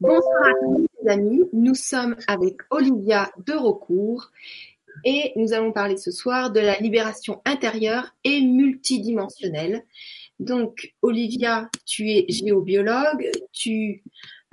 [0.00, 4.30] Bonsoir à tous les amis, nous sommes avec Olivia de Recourt
[5.04, 9.84] et nous allons parler ce soir de la libération intérieure et multidimensionnelle.
[10.38, 14.02] Donc Olivia, tu es géobiologue, tu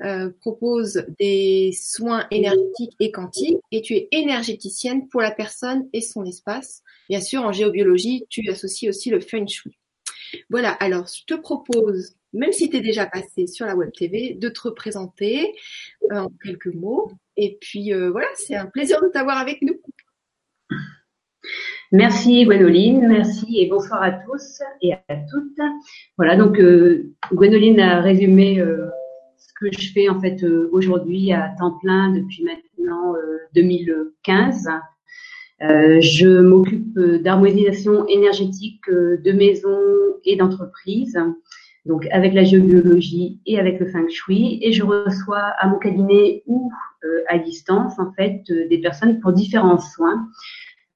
[0.03, 6.01] euh, proposes des soins énergétiques et quantiques et tu es énergéticienne pour la personne et
[6.01, 6.83] son espace.
[7.07, 9.77] Bien sûr, en géobiologie, tu associes aussi le feng shui.
[10.49, 14.35] Voilà, alors je te propose, même si tu es déjà passé sur la Web TV,
[14.35, 15.53] de te représenter
[16.11, 17.11] euh, en quelques mots.
[17.37, 19.79] Et puis euh, voilà, c'est un plaisir de t'avoir avec nous.
[21.91, 25.59] Merci Gwénoline, merci et bonsoir à tous et à toutes.
[26.17, 28.87] Voilà, donc euh, Gwénoline a résumé euh,
[29.37, 33.13] ce que je fais en fait aujourd'hui à temps plein depuis maintenant
[33.53, 34.67] 2015.
[35.61, 39.79] je m'occupe d'harmonisation énergétique de maisons
[40.25, 41.17] et d'entreprises,
[41.87, 46.43] donc avec la géobiologie et avec le feng shui, et je reçois à mon cabinet
[46.45, 46.71] ou
[47.29, 50.27] à distance en fait des personnes pour différents soins.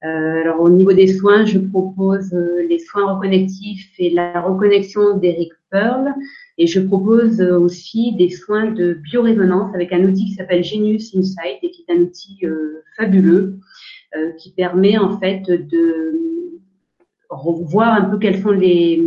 [0.04, 5.16] Euh, alors au niveau des soins, je propose euh, les soins reconnectifs et la reconnexion
[5.16, 6.12] d'Eric Pearl.
[6.58, 11.14] Et je propose euh, aussi des soins de biorésonance avec un outil qui s'appelle Genius
[11.14, 12.40] Insight et qui est un outil
[12.96, 13.58] fabuleux
[14.36, 16.60] qui permet en fait de
[17.30, 19.00] voir un peu quels sont les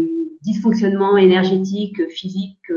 [0.45, 2.71] dysfonctionnements énergétiques, physiques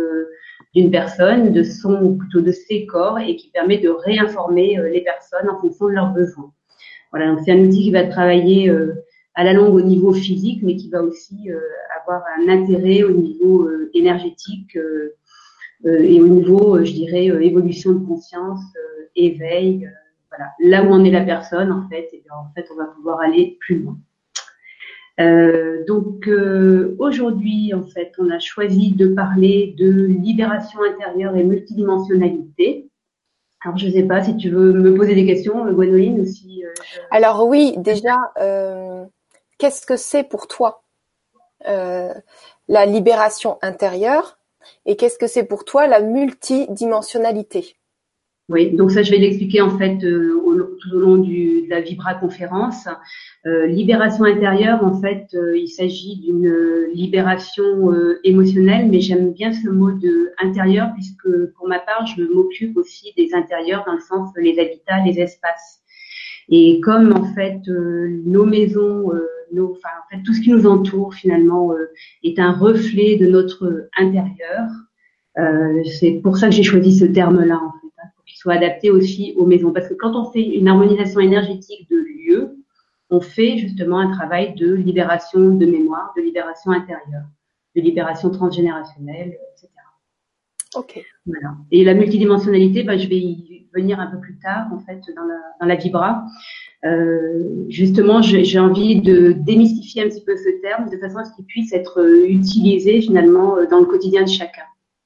[0.74, 5.02] d'une personne, de son ou plutôt de ses corps et qui permet de réinformer les
[5.02, 6.52] personnes en fonction de leurs besoins.
[7.10, 8.94] Voilà, donc c'est un outil qui va travailler euh,
[9.34, 11.58] à la longue au niveau physique, mais qui va aussi euh,
[12.00, 14.76] avoir un intérêt au niveau euh, énergétique
[15.84, 18.60] et au niveau, je dirais, évolution de conscience,
[19.14, 19.88] éveil.
[20.28, 23.20] voilà, là où en est la personne, en fait, et en fait, on va pouvoir
[23.20, 23.96] aller plus loin.
[25.20, 26.28] Euh, donc
[26.98, 32.88] aujourd'hui, en fait, on a choisi de parler de libération intérieure et multidimensionnalité.
[33.64, 36.64] Alors, je ne sais pas si tu veux me poser des questions, Gwenoline, aussi.
[36.64, 36.72] Euh,
[37.10, 39.04] Alors oui, déjà, euh,
[39.58, 40.82] qu'est-ce que c'est pour toi
[41.66, 42.14] euh,
[42.68, 44.38] la libération intérieure
[44.86, 47.77] et qu'est-ce que c'est pour toi la multidimensionnalité?
[48.48, 50.40] Oui, donc ça, je vais l'expliquer en fait euh,
[50.80, 52.88] tout au long du, de la Vibra conférence.
[53.46, 56.50] Euh, libération intérieure, en fait, euh, il s'agit d'une
[56.94, 57.92] libération
[58.24, 63.12] émotionnelle, mais j'aime bien ce mot de intérieur puisque pour ma part, je m'occupe aussi
[63.18, 65.82] des intérieurs dans le sens les habitats, les espaces.
[66.48, 69.12] Et comme en fait nos maisons,
[69.52, 71.74] nos, enfin en fait tout ce qui nous entoure finalement
[72.24, 74.68] est un reflet de notre intérieur,
[76.00, 77.77] c'est pour ça que j'ai choisi ce terme-là en
[78.36, 79.72] soit adapté aussi aux maisons.
[79.72, 82.56] Parce que quand on fait une harmonisation énergétique de lieu,
[83.10, 87.24] on fait justement un travail de libération de mémoire, de libération intérieure,
[87.74, 89.68] de libération transgénérationnelle, etc.
[90.76, 91.02] Ok.
[91.24, 91.56] Voilà.
[91.70, 95.24] Et la multidimensionnalité, bah, je vais y venir un peu plus tard, en fait, dans
[95.24, 96.24] la, dans la Vibra.
[96.84, 101.34] Euh, justement, j'ai envie de démystifier un petit peu ce terme de façon à ce
[101.34, 104.62] qu'il puisse être utilisé finalement dans le quotidien de chacun.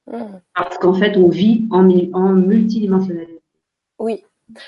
[0.07, 0.23] Mmh.
[0.55, 3.41] Parce qu'en fait, on vit en, en multidimensionnalité.
[3.99, 4.23] Oui.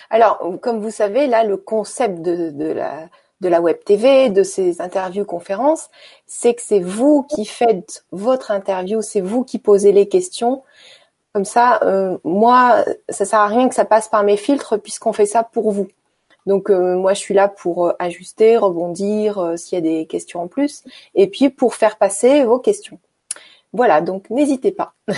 [0.10, 3.10] Alors, comme vous savez, là, le concept de, de la
[3.42, 5.90] de la web TV, de ces interviews conférences,
[6.26, 10.64] c'est que c'est vous qui faites votre interview, c'est vous qui posez les questions.
[11.34, 15.14] Comme ça, euh, moi, ça sert à rien que ça passe par mes filtres puisqu'on
[15.14, 15.88] fait ça pour vous.
[16.46, 20.42] Donc euh, moi, je suis là pour euh, ajuster, rebondir s'il y a des questions
[20.44, 23.00] en plus, et puis pour faire passer vos questions.
[23.76, 24.94] Voilà, donc n'hésitez pas.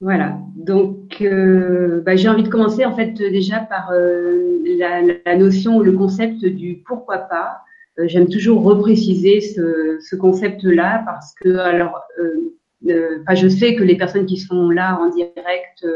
[0.00, 4.58] voilà, donc euh, bah, j'ai envie de commencer en fait déjà par euh,
[5.24, 7.60] la, notion ou le concept du pourquoi pas.
[8.00, 12.02] Euh, j'aime toujours repréciser ce, concept-là parce que alors
[12.82, 15.86] je sais que les personnes qui sont là en direct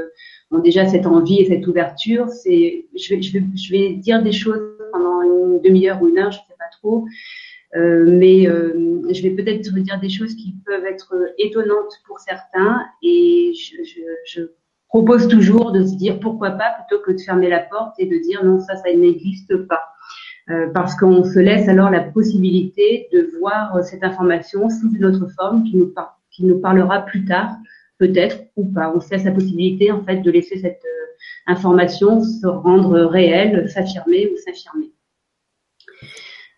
[0.52, 2.28] ont déjà cette envie et cette ouverture.
[2.44, 4.62] Je je vais dire des choses
[4.92, 7.06] pendant une demi-heure ou une heure, je ne sais pas trop.
[7.76, 12.84] Euh, mais euh, je vais peut-être dire des choses qui peuvent être étonnantes pour certains
[13.00, 14.42] et je, je, je,
[14.88, 18.16] propose toujours de se dire pourquoi pas plutôt que de fermer la porte et de
[18.16, 19.82] dire non ça ça n'existe pas.
[20.48, 25.28] Euh, parce qu'on se laisse alors la possibilité de voir cette information sous une autre
[25.38, 25.76] forme qui
[26.44, 27.50] nous, parlera plus tard
[27.98, 28.92] peut-être ou pas.
[28.92, 30.82] On se laisse la possibilité en fait de laisser cette
[31.46, 34.90] information se rendre réelle s'affirmer ou s'affirmer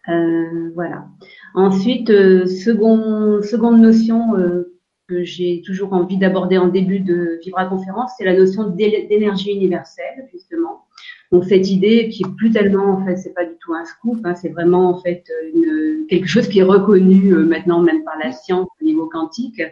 [0.09, 1.07] euh, voilà.
[1.55, 4.75] Ensuite, euh, second, seconde notion euh,
[5.09, 10.29] que j'ai toujours envie d'aborder en début de Vibra Conférence, c'est la notion d'énergie universelle,
[10.33, 10.85] justement.
[11.31, 14.19] Donc cette idée qui est plus tellement, en fait, c'est pas du tout un scoop,
[14.25, 18.33] hein, c'est vraiment en fait une, quelque chose qui est reconnu maintenant même par la
[18.33, 19.63] science au niveau quantique,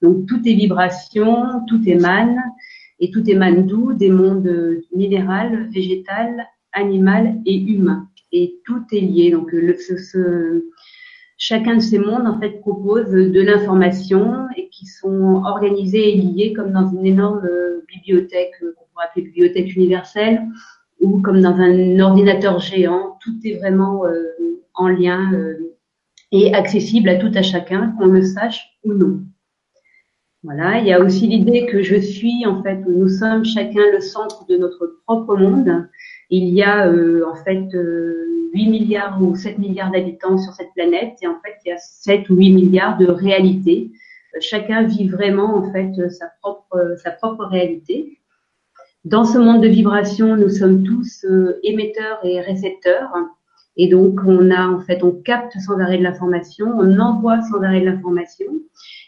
[0.00, 2.36] Donc tout est vibration, tout émane,
[3.00, 3.94] et tout émane d'où?
[3.94, 8.08] Des mondes minéral, végétal, animal et humain.
[8.32, 9.30] Et tout est lié.
[9.30, 9.54] Donc
[11.36, 16.52] chacun de ces mondes en fait propose de l'information et qui sont organisés et liés
[16.52, 17.42] comme dans une énorme
[17.88, 20.42] bibliothèque qu'on pourrait appeler bibliothèque universelle
[21.00, 23.18] ou comme dans un ordinateur géant.
[23.22, 24.24] Tout est vraiment euh,
[24.74, 25.76] en lien euh,
[26.32, 29.20] et accessible à tout à chacun, qu'on le sache ou non.
[30.44, 34.00] Voilà, il y a aussi l'idée que je suis, en fait, nous sommes chacun le
[34.00, 35.88] centre de notre propre monde.
[36.30, 37.68] Il y a euh, en fait
[38.52, 41.78] 8 milliards ou 7 milliards d'habitants sur cette planète et en fait il y a
[41.78, 43.90] 7 ou 8 milliards de réalités.
[44.40, 48.18] chacun vit vraiment en fait sa propre sa propre réalité.
[49.04, 53.10] Dans ce monde de vibration, nous sommes tous euh, émetteurs et récepteurs.
[53.76, 57.62] Et donc, on a, en fait, on capte sans arrêt de l'information, on envoie sans
[57.62, 58.46] arrêt de l'information.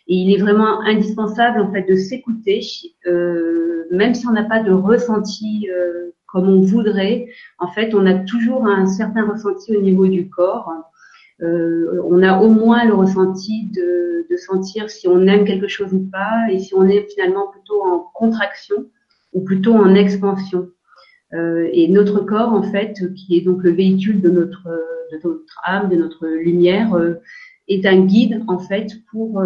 [0.06, 2.60] Et il est vraiment indispensable, en fait, de s'écouter,
[3.06, 7.28] euh, même si on n'a pas de ressenti euh, comme on voudrait.
[7.58, 10.70] En fait, on a toujours un certain ressenti au niveau du corps.
[11.42, 13.98] Euh, on a au moins le ressenti de,
[14.36, 17.98] sentir si on aime quelque chose ou pas, et si on est finalement plutôt en
[18.14, 18.86] contraction
[19.34, 20.70] ou plutôt en expansion.
[21.34, 24.66] Euh, et notre corps, en fait, qui est donc le véhicule de notre,
[25.12, 27.16] de notre âme, de notre lumière, euh,
[27.68, 29.42] est un guide, en fait, pour,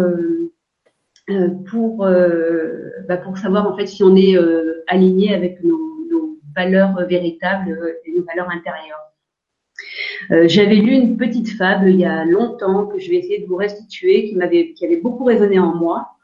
[1.27, 4.37] bah pour savoir, en fait, si on est
[4.87, 5.94] aligné avec nos,
[6.55, 8.99] valeurs véritables et nos valeurs intérieures.
[10.47, 13.57] J'avais lu une petite fable il y a longtemps que je vais essayer de vous
[13.57, 16.15] restituer, qui m'avait, qui avait beaucoup résonné en moi.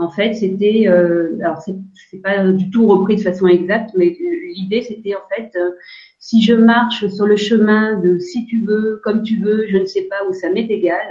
[0.00, 4.16] En fait, c'était, euh, alors c'est pas du tout repris de façon exacte, mais
[4.56, 5.72] l'idée c'était en fait, euh,
[6.18, 9.84] si je marche sur le chemin de si tu veux, comme tu veux, je ne
[9.84, 11.06] sais pas où ça m'est égal,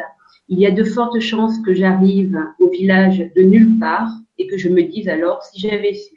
[0.48, 4.10] il y a de fortes chances que j'arrive au village de nulle part
[4.40, 6.16] et que je me dise alors si j'avais su.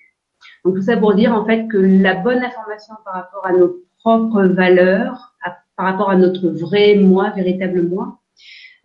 [0.64, 3.82] Donc tout ça pour dire en fait que la bonne information par rapport à nos
[3.98, 5.34] propres valeurs,
[5.76, 8.18] par rapport à notre vrai moi, véritable moi,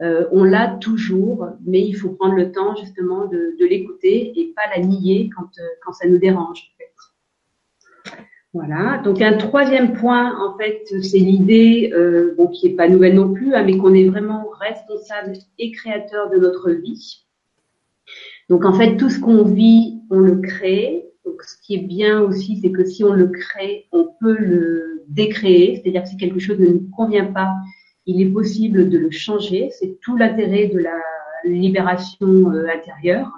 [0.01, 4.61] euh, on l'a toujours, mais il faut prendre le temps justement de, l'écouter et pas
[4.75, 6.71] la nier quand, euh, quand ça nous dérange.
[6.73, 8.21] En fait.
[8.53, 9.01] Voilà.
[9.03, 13.33] Donc un troisième point, en fait, c'est l'idée, euh, bon, qui est pas nouvelle non
[13.33, 17.25] plus, hein, mais qu'on est vraiment responsable et créateur de notre vie.
[18.49, 21.05] Donc en fait, tout ce qu'on vit, on le crée.
[21.27, 25.03] Donc ce qui est bien aussi, c'est que si on le crée, on peut le
[25.09, 25.75] décréer.
[25.75, 27.53] C'est-à-dire que si quelque chose ne nous convient pas,
[28.05, 29.69] il est possible de le changer.
[29.77, 30.97] C'est tout l'intérêt de la
[31.43, 33.29] libération euh, intérieure.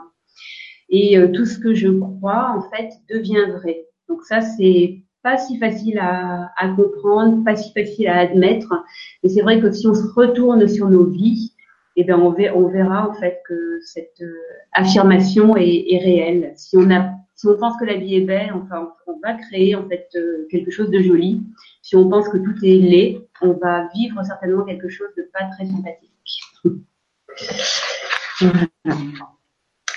[0.90, 3.88] Et euh, tout ce que je crois, en fait, devient vrai.
[4.08, 8.72] Donc ça, c'est pas si facile à, comprendre, pas si facile à admettre.
[9.24, 11.54] Mais c'est vrai que si on se retourne sur nos vies,
[11.96, 14.36] eh bien, on, verra, en fait que cette euh,
[14.74, 16.54] affirmation est, est, réelle.
[16.56, 17.10] Si on a,
[17.40, 20.10] si on pense que la vie est belle, enfin, on va créer en fait
[20.52, 21.42] quelque chose de joli.
[21.82, 25.46] Si on pense que tout est laid, on va vivre certainement quelque chose de pas
[25.56, 26.12] très sympathique.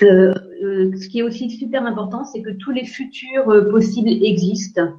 [0.01, 4.09] Euh, euh, ce qui est aussi super important, c'est que tous les futurs euh, possibles
[4.09, 4.91] existent.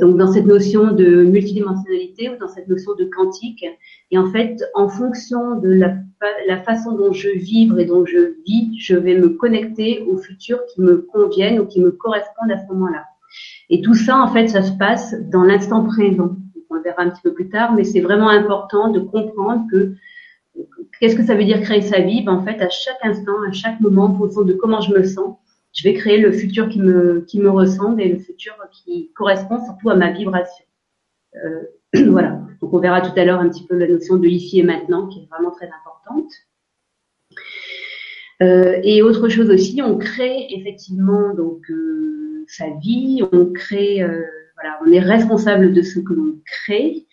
[0.00, 3.64] Donc dans cette notion de multidimensionnalité ou dans cette notion de quantique.
[4.10, 5.96] Et en fait, en fonction de la,
[6.64, 10.80] façon dont je vibre et dont je vis, je vais me connecter aux futurs qui
[10.80, 13.04] me conviennent ou qui me correspondent à ce moment-là.
[13.68, 16.36] Et tout ça, en fait, ça se passe dans l'instant présent
[16.74, 19.94] on le verra un petit peu plus tard, mais c'est vraiment important de comprendre que
[21.00, 22.22] qu'est-ce que ça veut dire créer sa vie?
[22.22, 25.04] Ben, En fait, à chaque instant, à chaque moment, en fonction de comment je me
[25.04, 25.36] sens,
[25.74, 29.62] je vais créer le futur qui me, qui me ressemble et le futur qui correspond
[29.64, 30.64] surtout à ma vibration.
[31.36, 31.62] Euh,
[32.10, 32.40] voilà.
[32.60, 35.08] Donc, on verra tout à l'heure un petit peu la notion de ici et maintenant
[35.08, 36.32] qui est vraiment très importante.
[38.42, 44.04] Euh, et autre chose aussi, on crée effectivement donc euh, sa vie, on crée
[44.54, 47.06] voilà, on est responsable de ce que l'on crée,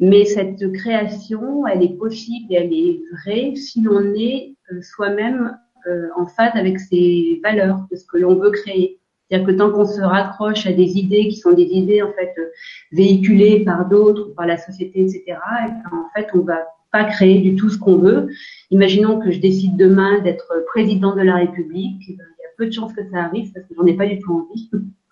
[0.00, 5.56] mais cette création, elle est possible et elle est vraie si l'on est euh, soi-même
[5.86, 8.98] euh, en phase avec ses valeurs, de ce que l'on veut créer.
[9.28, 12.34] C'est-à-dire que tant qu'on se raccroche à des idées qui sont des idées en fait
[12.38, 12.46] euh,
[12.92, 16.58] véhiculées par d'autres, par la société, etc., et ben, en fait on va
[16.92, 18.28] pas créer du tout ce qu'on veut.
[18.70, 22.72] Imaginons que je décide demain d'être président de la République, il y a peu de
[22.72, 24.70] chances que ça arrive parce que j'en ai pas du tout envie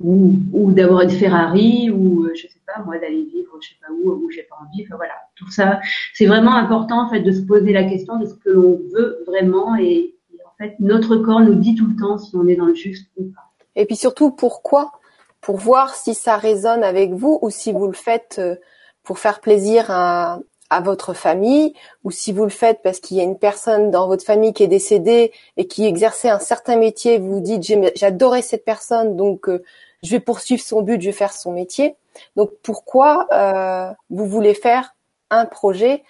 [0.00, 3.74] ou, ou d'avoir une Ferrari ou euh, je sais pas moi d'aller vivre je sais
[3.80, 5.14] pas où où j'ai pas envie enfin voilà.
[5.36, 5.80] Tout ça
[6.14, 9.22] c'est vraiment important en fait de se poser la question de ce que l'on veut
[9.26, 10.14] vraiment et,
[10.44, 13.10] en fait notre corps nous dit tout le temps si on est dans le juste
[13.16, 13.42] ou pas.
[13.76, 14.92] Et puis surtout pourquoi?
[15.40, 18.56] Pour voir si ça résonne avec vous ou si vous le faites euh,
[19.02, 20.40] pour faire plaisir à,
[20.70, 24.06] à votre famille, ou si vous le faites parce qu'il y a une personne dans
[24.06, 27.64] votre famille qui est décédée et qui exerçait un certain métier, vous vous dites
[27.96, 29.62] j'adorais cette personne, donc euh,
[30.02, 31.94] je vais poursuivre son but, je vais faire son métier.
[32.36, 34.94] Donc pourquoi euh, vous voulez faire
[35.30, 36.02] un projet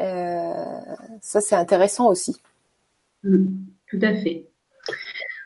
[0.00, 0.52] euh,
[1.20, 2.40] Ça c'est intéressant aussi.
[3.24, 3.46] Mmh,
[3.88, 4.46] tout à fait.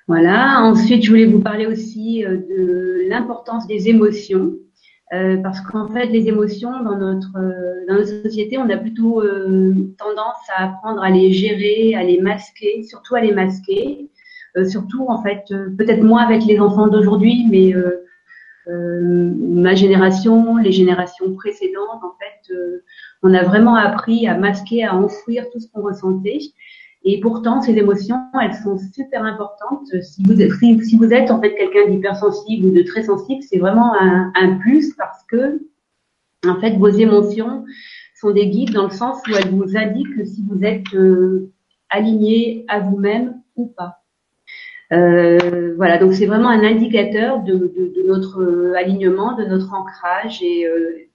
[0.08, 0.60] Voilà.
[0.62, 4.52] Ensuite, je voulais vous parler aussi de l'importance des émotions.
[5.12, 10.64] Euh, parce qu'en fait, les émotions dans notre euh, on a plutôt euh, tendance à
[10.64, 14.08] apprendre à les gérer, à les masquer, surtout à les masquer.
[14.64, 15.44] Surtout, en fait,
[15.76, 17.74] peut-être moins avec les enfants d'aujourd'hui, mais
[18.66, 22.54] ma génération, les générations précédentes, en fait,
[23.22, 26.38] on a vraiment appris à masquer, à enfouir tout ce qu'on ressentait.
[27.08, 29.86] Et pourtant, ces émotions, elles sont super importantes.
[30.02, 34.92] Si vous êtes, en fait quelqu'un d'hypersensible ou de très sensible, c'est vraiment un, plus
[34.94, 35.62] parce que,
[36.44, 37.64] en fait, vos émotions
[38.20, 41.52] sont des guides dans le sens où elles vous indiquent si vous êtes euh,
[41.90, 44.02] aligné à vous-même ou pas.
[44.92, 49.74] Euh, voilà, donc c'est vraiment un indicateur de, de, de, notre euh, alignement, de notre
[49.74, 51.08] ancrage et euh,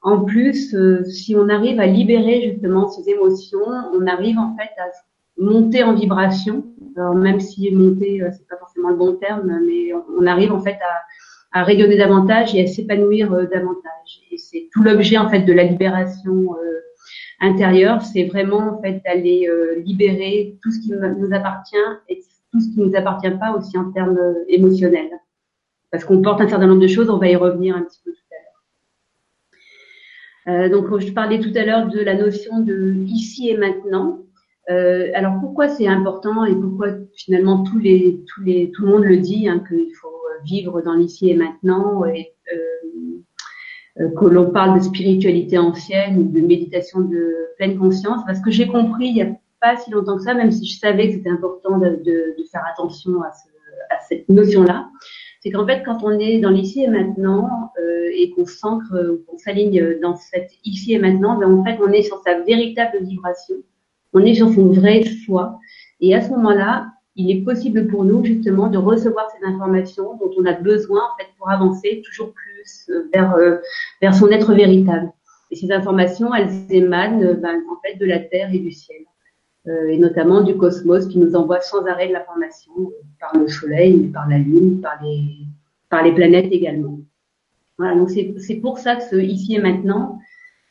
[0.00, 3.60] en plus, si on arrive à libérer justement ces émotions,
[3.94, 4.90] on arrive en fait à
[5.38, 6.64] monter en vibration.
[6.96, 10.76] Même si monter, c'est pas forcément le bon terme, mais on, arrive en fait
[11.52, 14.22] à, rayonner davantage et à s'épanouir davantage.
[14.32, 16.56] Et c'est tout l'objet en fait de la libération
[17.40, 19.48] intérieure, c'est vraiment en fait d'aller
[19.84, 21.76] libérer tout ce qui nous appartient
[22.08, 24.18] et tout ce qui nous appartient pas aussi en termes
[24.48, 25.10] émotionnels.
[25.90, 28.12] Parce qu'on porte un certain nombre de choses, on va y revenir un petit peu
[28.12, 28.18] tout
[30.46, 30.64] à l'heure.
[30.64, 34.20] Euh, donc, je parlais tout à l'heure de la notion de ici et maintenant.
[34.70, 39.04] Euh, alors pourquoi c'est important et pourquoi finalement tous les, tous les, tout le monde
[39.04, 42.32] le dit hein, qu'il faut euh, vivre dans l'ici et maintenant et
[43.98, 48.22] euh, que l'on parle de spiritualité ancienne ou de méditation de pleine conscience?
[48.24, 50.78] Parce que j'ai compris il n'y a pas si longtemps que ça même si je
[50.78, 53.48] savais que c'était important de, faire attention à, ce,
[53.88, 54.90] à cette notion là
[55.40, 59.38] c'est qu'en fait quand on est dans l'ici et maintenant euh, et qu'on s'ancre qu'on
[59.38, 63.56] s'aligne dans cette ici et maintenant ben, en fait on est sur sa véritable vibration
[64.12, 65.58] on est sur son vraie foi.
[66.00, 70.30] Et à ce moment-là, il est possible pour nous justement de recevoir ces informations dont
[70.38, 73.56] on a besoin en fait pour avancer toujours plus euh, vers euh,
[74.00, 75.12] vers son être véritable.
[75.50, 79.02] Et ces informations, elles émanent euh, ben, en fait de la terre et du ciel,
[79.66, 82.72] et notamment du cosmos qui nous envoie sans arrêt de l'information
[83.20, 85.46] par le soleil, par la lune, par les
[85.92, 86.98] par les planètes également.
[87.76, 90.20] Voilà, donc c'est pour ça que ce ici et maintenant,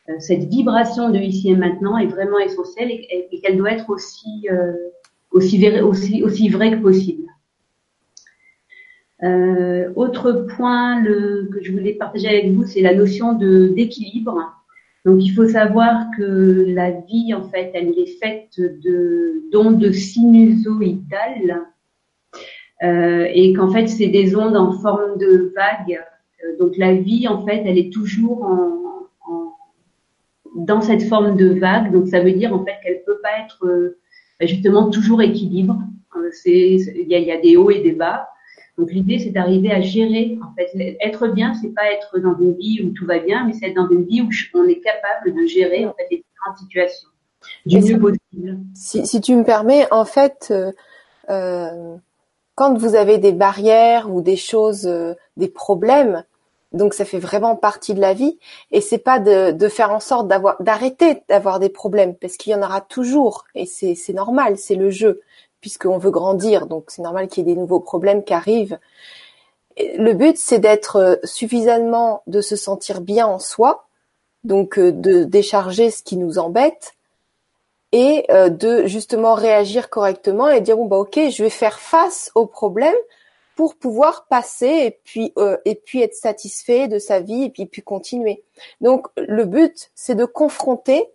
[0.10, 4.48] euh, cette vibration de ici et maintenant est vraiment essentielle et, qu'elle doit être aussi,
[4.52, 4.74] euh,
[5.30, 7.28] aussi, aussi, aussi vraie que possible.
[9.22, 14.52] Euh, autre point le, que je voulais partager avec vous, c'est la notion d'équilibre.
[15.06, 21.66] Donc, il faut savoir que la vie, en fait, elle est faite de d'ondes sinusoïdales
[22.84, 26.00] euh, et qu'en fait, c'est des ondes en forme de vagues.
[26.60, 28.82] Donc, la vie, en fait, elle est toujours en,
[30.56, 31.92] dans cette forme de vague.
[31.92, 33.98] Donc ça veut dire en fait qu'elle peut pas être euh,
[34.42, 35.80] justement toujours équilibre.
[36.16, 38.28] Euh, il y a, y a, des hauts et des bas.
[38.82, 42.56] Donc l'idée c'est d'arriver à gérer en fait être bien, c'est pas être dans une
[42.56, 45.40] vie où tout va bien, mais c'est être dans une vie où on est capable
[45.40, 47.10] de gérer en fait les différentes situations
[47.68, 48.60] du mieux possible.
[48.74, 50.72] Si, si, tu me permets, en fait, euh,
[51.30, 51.96] euh,
[52.56, 56.24] quand vous avez des barrières ou des choses, euh, des problèmes,
[56.72, 58.40] donc ça fait vraiment partie de la vie
[58.72, 62.54] et c'est pas de, de, faire en sorte d'avoir d'arrêter d'avoir des problèmes parce qu'il
[62.54, 65.22] y en aura toujours et c'est normal, c'est le jeu
[65.62, 68.80] puisqu'on veut grandir donc c'est normal qu'il y ait des nouveaux problèmes qui arrivent.
[69.78, 73.86] le but c'est d'être suffisamment de se sentir bien en soi
[74.44, 76.94] donc euh, de décharger ce qui nous embête
[77.92, 82.32] et euh, de justement réagir correctement et dire bon bah ok je vais faire face
[82.36, 82.96] aux problèmes
[83.56, 87.66] pour pouvoir passer et puis euh, et puis être satisfait de sa vie et puis
[87.66, 88.44] puis continuer.
[88.80, 91.06] Donc le but c'est de confronter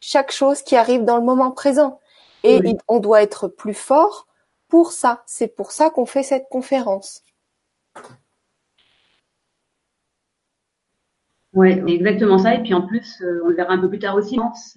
[0.00, 2.00] chaque chose qui arrive dans le moment présent
[2.44, 4.26] et on doit être plus fort
[4.68, 5.22] pour ça.
[5.26, 7.22] C'est pour ça qu'on fait cette conférence.
[11.54, 12.54] Ouais, exactement ça.
[12.56, 14.36] Et puis en plus, euh, on le verra un peu plus tard aussi.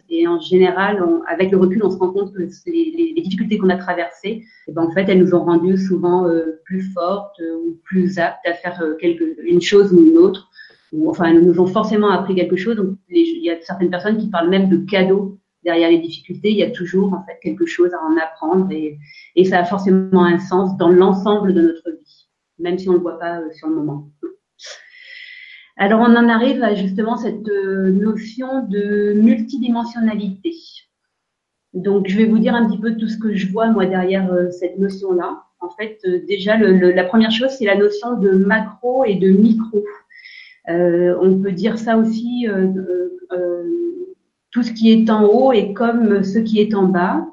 [0.10, 3.70] Et en général, avec le recul, on se rend compte que les, les, difficultés qu'on
[3.70, 7.40] a traversées, et eh ben, en fait, elles nous ont rendues souvent euh, plus fortes
[7.40, 10.52] euh, ou plus aptes à faire quelque, une chose ou une autre.
[10.94, 12.76] Ou enfin, elles nous ont forcément appris quelque chose.
[12.76, 16.50] Donc, il y a certaines personnes qui parlent même de cadeaux derrière les difficultés.
[16.52, 18.98] Il y a toujours quelque chose à en apprendre et,
[19.46, 23.04] ça a forcément un sens dans l'ensemble de notre vie, même si on ne le
[23.04, 24.10] voit pas sur le moment.
[25.76, 30.54] Alors on en arrive à justement cette euh, notion de multidimensionnalité.
[31.74, 34.32] Donc je vais vous dire un petit peu tout ce que je vois moi derrière
[34.34, 35.44] euh, cette notion-là.
[35.60, 39.84] En fait, euh, déjà la première chose, c'est la notion de macro et de micro.
[40.68, 42.48] on peut dire ça aussi,
[44.58, 47.28] tout ce qui est en haut est comme ce qui est en bas.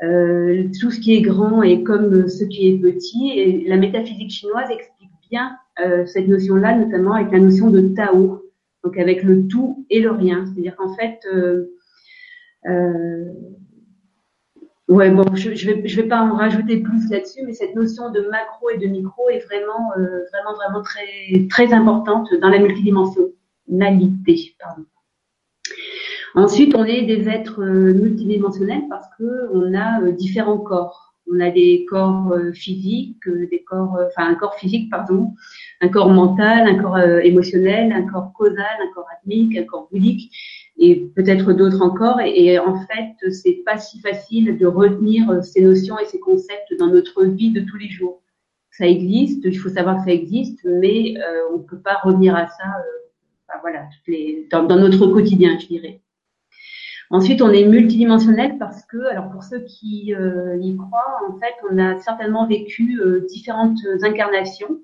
[0.00, 3.32] tout ce qui est grand est comme ce qui est petit.
[3.36, 8.44] Et la métaphysique chinoise explique bien euh, cette notion-là, notamment avec la notion de Tao,
[8.84, 10.44] donc avec le tout et le rien.
[10.46, 11.74] C'est-à-dire qu'en fait, euh,
[12.66, 13.24] euh,
[14.86, 18.70] ouais, bon, je, je vais, pas en rajouter plus là-dessus, mais cette notion de macro
[18.70, 24.54] et de micro est vraiment, vraiment, vraiment très, très importante dans la multidimensionnalité.
[26.34, 31.14] Ensuite, on est des êtres multidimensionnels parce que on a différents corps.
[31.30, 35.34] On a des corps physiques, des corps, enfin un corps physique, pardon,
[35.82, 39.88] un corps mental, un corps euh, émotionnel, un corps causal, un corps atmique, un corps
[39.90, 40.32] bouddhique
[40.78, 42.20] et peut-être d'autres encore.
[42.20, 46.72] Et, en fait, c'est pas si facile de retenir euh, ces notions et ces concepts
[46.78, 48.22] dans notre vie de tous les jours.
[48.70, 52.46] Ça existe, il faut savoir que ça existe, mais euh, on peut pas revenir à
[52.46, 52.64] ça,
[53.48, 53.88] enfin, voilà,
[54.50, 56.01] dans, notre quotidien, je dirais.
[57.12, 61.78] Ensuite, on est multidimensionnel parce que, alors pour ceux qui y croient, en fait, on
[61.78, 64.80] a certainement vécu différentes incarnations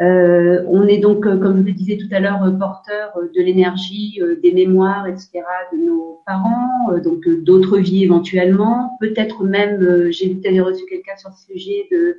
[0.00, 3.42] euh, on est donc, euh, comme je le disais tout à l'heure, euh, porteur de
[3.42, 5.30] l'énergie, des mémoires, etc.
[5.72, 8.96] de nos parents, donc d'autres vies éventuellement.
[9.00, 12.18] Peut-être même, j'ai tu reçu quelqu'un sur ce sujet, de,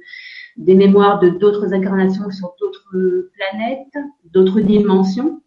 [0.57, 5.41] des mémoires de d'autres incarnations sur d'autres planètes, d'autres dimensions.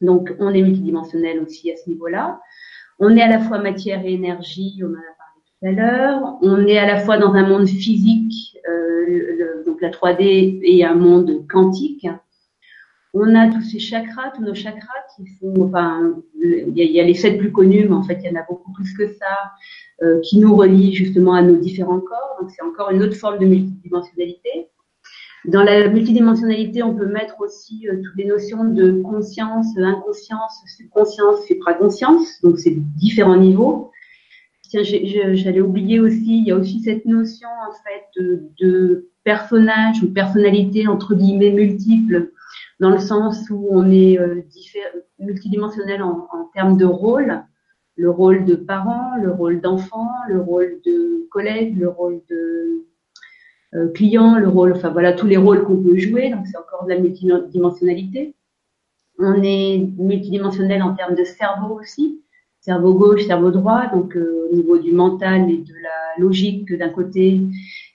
[0.00, 2.40] Donc, on est multidimensionnel aussi à ce niveau-là.
[2.98, 6.38] On est à la fois matière et énergie, on en a parlé tout à l'heure.
[6.42, 8.88] On est à la fois dans un monde physique euh,
[9.66, 12.06] donc la 3D et un monde quantique.
[13.14, 17.14] On a tous ces chakras, tous nos chakras qui font, enfin, il y, a, les
[17.14, 19.52] sept plus connus, mais en fait, il y en a beaucoup plus que ça,
[20.02, 22.36] euh, qui nous relient justement à nos différents corps.
[22.40, 24.68] Donc, c'est encore une autre forme de multidimensionnalité.
[25.44, 31.44] Dans la multidimensionnalité, on peut mettre aussi euh, toutes les notions de conscience, inconscience, subconscience,
[31.46, 32.40] supraconscience.
[32.42, 33.90] Donc, c'est différents niveaux.
[34.68, 38.22] Tiens, j'allais oublier aussi, il y a aussi cette notion en fait
[38.60, 42.32] de, personnage ou personnalité entre guillemets multiple,
[42.80, 44.42] dans le sens où on est euh,
[45.18, 47.42] multidimensionnel en, en, termes de rôle,
[47.96, 52.87] le rôle de parent, le rôle d'enfant, le rôle de collègue, le rôle de
[53.74, 56.84] euh, client, le rôle, enfin voilà tous les rôles qu'on peut jouer, donc c'est encore
[56.84, 58.34] de la multidimensionnalité.
[59.18, 62.22] On est multidimensionnel en termes de cerveau aussi
[62.60, 66.90] cerveau gauche, cerveau droit, donc euh, au niveau du mental et de la logique d'un
[66.90, 67.40] côté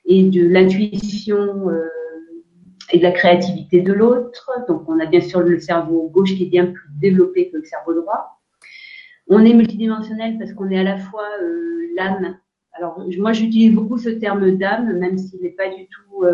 [0.06, 1.88] et de l'intuition euh,
[2.92, 4.50] et de la créativité de l'autre.
[4.68, 7.66] Donc on a bien sûr le cerveau gauche qui est bien plus développé que le
[7.66, 8.42] cerveau droit.
[9.28, 12.38] On est multidimensionnel parce qu'on est à la fois euh, l'âme.
[12.74, 16.26] Alors moi j'utilise beaucoup ce terme d'âme, même s'il n'est pas du tout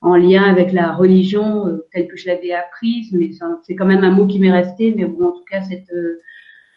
[0.00, 3.30] en lien avec la religion telle que je l'avais apprise, mais
[3.62, 4.92] c'est quand même un mot qui m'est resté.
[4.96, 5.90] Mais bon, en tout cas cette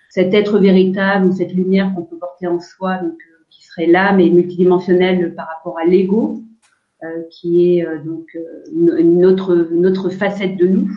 [0.09, 4.19] cet être véritable cette lumière qu'on peut porter en soi, donc euh, qui serait l'âme
[4.19, 6.41] et multidimensionnelle par rapport à l'ego,
[7.03, 8.37] euh, qui est euh, donc
[8.73, 10.89] une autre facette de nous.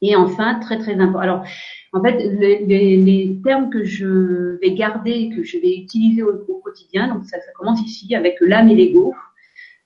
[0.00, 1.18] Et enfin, très très important.
[1.18, 1.44] Alors,
[1.92, 7.08] en fait, les, les, termes que je vais garder, que je vais utiliser au, quotidien,
[7.14, 9.14] donc ça, ça, commence ici avec l'âme et l'ego.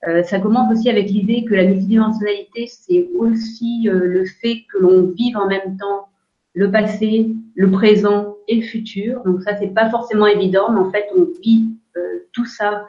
[0.07, 5.11] Euh, ça commence aussi avec l'idée que la multidimensionnalité, c'est aussi le fait que l'on
[5.11, 6.09] vive en même temps
[6.53, 9.21] le passé, le présent et le futur.
[9.23, 12.85] Donc ça, c'est pas forcément évident, mais en fait, on vit euh, tout ça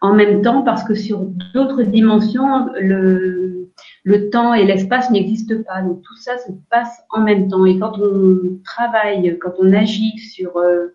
[0.00, 1.20] en même temps parce que sur
[1.54, 3.68] d'autres dimensions, le,
[4.04, 5.82] le temps et l'espace n'existent pas.
[5.82, 7.64] Donc tout ça se passe en même temps.
[7.66, 10.88] Et quand on travaille, quand on agit sur euh,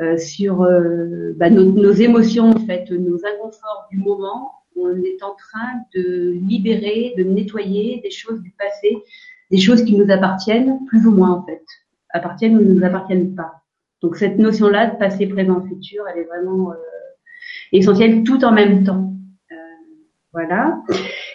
[0.00, 5.22] euh sur euh, bah, nos, nos, émotions, en fait, nos inconforts du moment, on est
[5.22, 9.02] en train de libérer, de nettoyer des choses du passé
[9.50, 11.64] des choses qui nous appartiennent, plus ou moins en fait,
[12.10, 13.62] appartiennent ou ne nous appartiennent pas.
[14.02, 16.76] Donc cette notion-là de passé, présent, futur, elle est vraiment euh,
[17.72, 19.14] essentielle tout en même temps.
[19.52, 19.54] Euh,
[20.32, 20.82] voilà.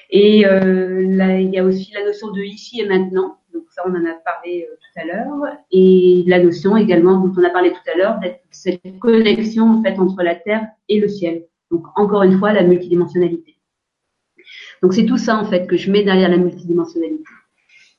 [0.10, 3.38] Et euh, là, il y a aussi la notion de ici et maintenant.
[3.54, 5.58] Donc ça, on en a parlé euh, tout à l'heure.
[5.72, 9.84] Et la notion également dont on a parlé tout à l'heure, d'être cette connexion en
[9.84, 11.46] fait entre la terre et le ciel.
[11.72, 13.58] Donc encore une fois, la multidimensionnalité.
[14.82, 17.24] Donc c'est tout ça en fait que je mets derrière la multidimensionnalité.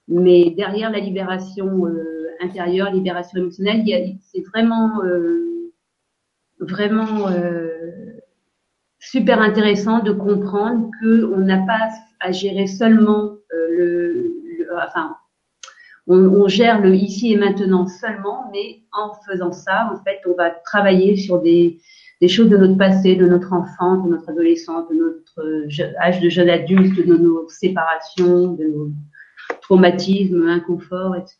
[0.09, 3.85] Mais derrière la libération euh, intérieure, libération émotionnelle,
[4.21, 5.71] c'est vraiment, euh,
[6.59, 8.10] vraiment euh,
[9.01, 11.89] super intéressant de comprendre qu'on n'a pas
[12.21, 14.37] à gérer seulement le,
[14.87, 15.17] enfin,
[16.07, 20.51] on, gère le ici et maintenant seulement, mais en faisant ça, en fait, on va
[20.51, 21.79] travailler sur des,
[22.29, 26.51] choses de notre passé, de notre enfance, de notre adolescence, de notre âge de jeune
[26.51, 28.91] adulte, de nos séparations, de nos
[29.63, 31.39] traumatismes, inconfort, etc.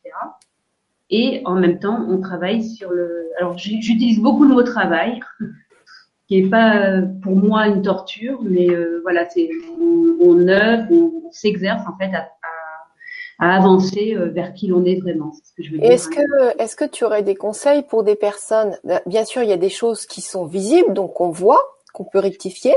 [1.11, 3.29] Et en même temps, on travaille sur le.
[3.39, 5.21] Alors, j'utilise beaucoup le mot travail,
[6.31, 11.33] qui est pas pour moi une torture, mais euh, voilà, c'est on, on œuvre, on,
[11.33, 12.31] s'exerce en fait à,
[13.41, 15.33] à, avancer euh, vers qui l'on est vraiment.
[15.83, 18.79] Est-ce que est-ce que tu aurais des conseils pour des personnes?
[18.85, 22.05] Bah, Bien sûr, il y a des choses qui sont visibles, donc qu'on voit, qu'on
[22.05, 22.77] peut rectifier,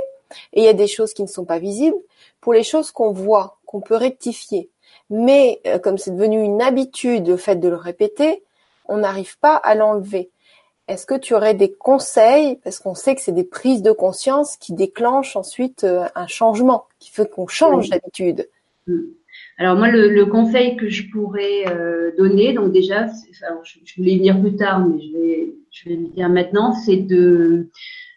[0.53, 1.97] et il y a des choses qui ne sont pas visibles.
[2.41, 4.71] Pour les choses qu'on voit, qu'on peut rectifier,
[5.11, 8.43] mais euh, comme c'est devenu une habitude, le fait de le répéter,
[8.87, 10.31] on n'arrive pas à l'enlever.
[10.87, 14.57] Est-ce que tu aurais des conseils, parce qu'on sait que c'est des prises de conscience
[14.57, 18.47] qui déclenchent ensuite euh, un changement, qui fait qu'on change d'habitude?
[18.87, 18.99] Mm.
[19.57, 24.55] Alors moi, le, conseil que je pourrais euh, donner, donc déjà, je, voulais venir plus
[24.55, 27.69] tard, mais je vais, je vais le dire maintenant, c'est de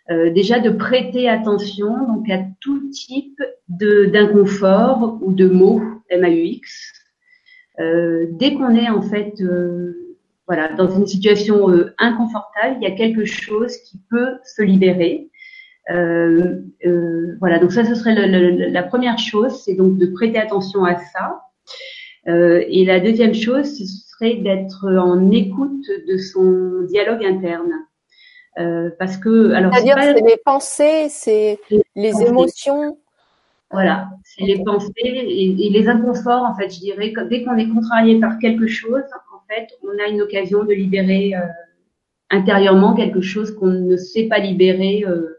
[0.09, 6.97] déjà de prêter attention donc à tout type d'inconfort ou de mots MAUX.
[7.79, 10.06] Euh, dès qu'on est en fait euh,
[10.47, 15.29] voilà, dans une situation euh, inconfortable, il y a quelque chose qui peut se libérer.
[15.91, 20.39] Euh, euh, voilà, donc ça, ce serait le, la première chose, c'est donc de prêter
[20.39, 21.43] attention à ça.
[22.27, 27.73] et la deuxième chose, ce serait d'être en écoute de son dialogue interne.
[28.99, 31.59] parce que, alors, c'est-à-dire, c'est les pensées, c'est
[31.97, 32.99] les émotions.
[33.73, 37.13] Voilà, c'est les pensées et, les inconforts, en fait, je dirais.
[37.29, 39.03] Dès qu'on est contrarié par quelque chose,
[39.49, 41.41] fait, on a une occasion de libérer euh,
[42.31, 45.05] intérieurement quelque chose qu'on ne sait pas libérer.
[45.07, 45.39] Euh,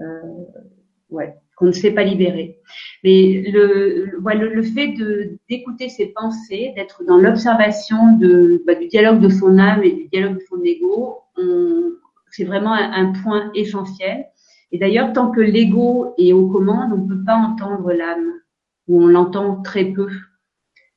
[0.00, 0.44] euh,
[1.10, 2.58] ouais, qu'on ne sait pas libérer.
[3.04, 4.94] Mais le, le, le fait
[5.48, 10.08] d'écouter ses pensées, d'être dans l'observation de bah, du dialogue de son âme et du
[10.08, 11.18] dialogue de son ego,
[12.32, 14.26] c'est vraiment un, point essentiel.
[14.72, 18.32] Et d'ailleurs, tant que l'ego est aux commandes, on ne peut pas entendre l'âme,
[18.88, 20.08] ou on l'entend très peu.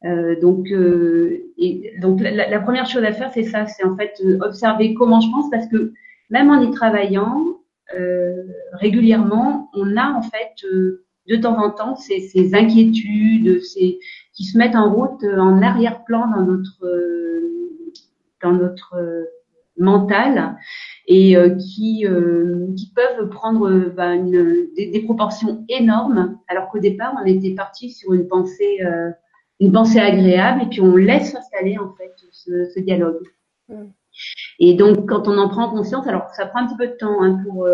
[0.06, 4.14] Euh, donc, euh, et, donc la, première chose à faire, c'est ça, c'est en fait
[4.24, 5.94] euh, observer comment je pense, parce que
[6.30, 7.58] même en y travaillant
[7.98, 14.00] euh, régulièrement, on a en fait euh, de temps en temps ces, ces, inquiétudes, ces
[14.34, 16.86] qui se mettent en route en arrière-plan dans notre
[18.42, 18.96] dans notre
[19.78, 20.58] mental
[21.08, 26.80] et euh, qui, euh, qui peuvent prendre bah, une, des, des, proportions énormes, alors qu'au
[26.80, 28.80] départ, on était parti sur une pensée,
[29.62, 33.28] euh, une pensée agréable, et puis on laisse s'installer en fait ce, ce dialogue.
[33.70, 33.86] Mm.
[34.60, 37.22] Et donc, quand on en prend conscience, alors ça prend un petit peu de temps
[37.22, 37.68] hein, pour,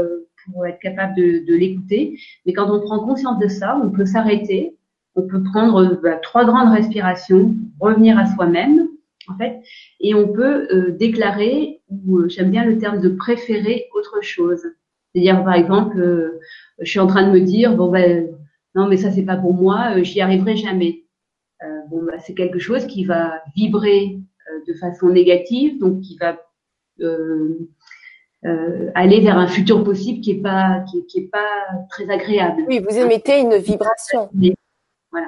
[0.45, 4.07] pour être capable de, de l'écouter, mais quand on prend conscience de ça, on peut
[4.07, 4.75] s'arrêter,
[5.15, 8.87] on peut prendre bah, trois grandes respirations, revenir à soi-même,
[9.27, 9.61] en fait,
[9.99, 14.65] et on peut euh, déclarer, ou euh, j'aime bien le terme de préférer autre chose.
[15.13, 16.39] C'est-à-dire, par exemple, euh,
[16.79, 18.29] je suis en train de me dire, bon ben,
[18.75, 21.03] non, mais ça c'est pas pour moi, j'y arriverai jamais.
[21.91, 24.17] Bon, ben, c'est quelque chose qui va vibrer
[24.67, 26.37] de façon négative, donc qui va
[28.95, 32.63] aller vers un futur possible qui est pas qui, qui est pas très agréable.
[32.67, 34.29] Oui, vous émettez une vibration.
[35.11, 35.27] Voilà.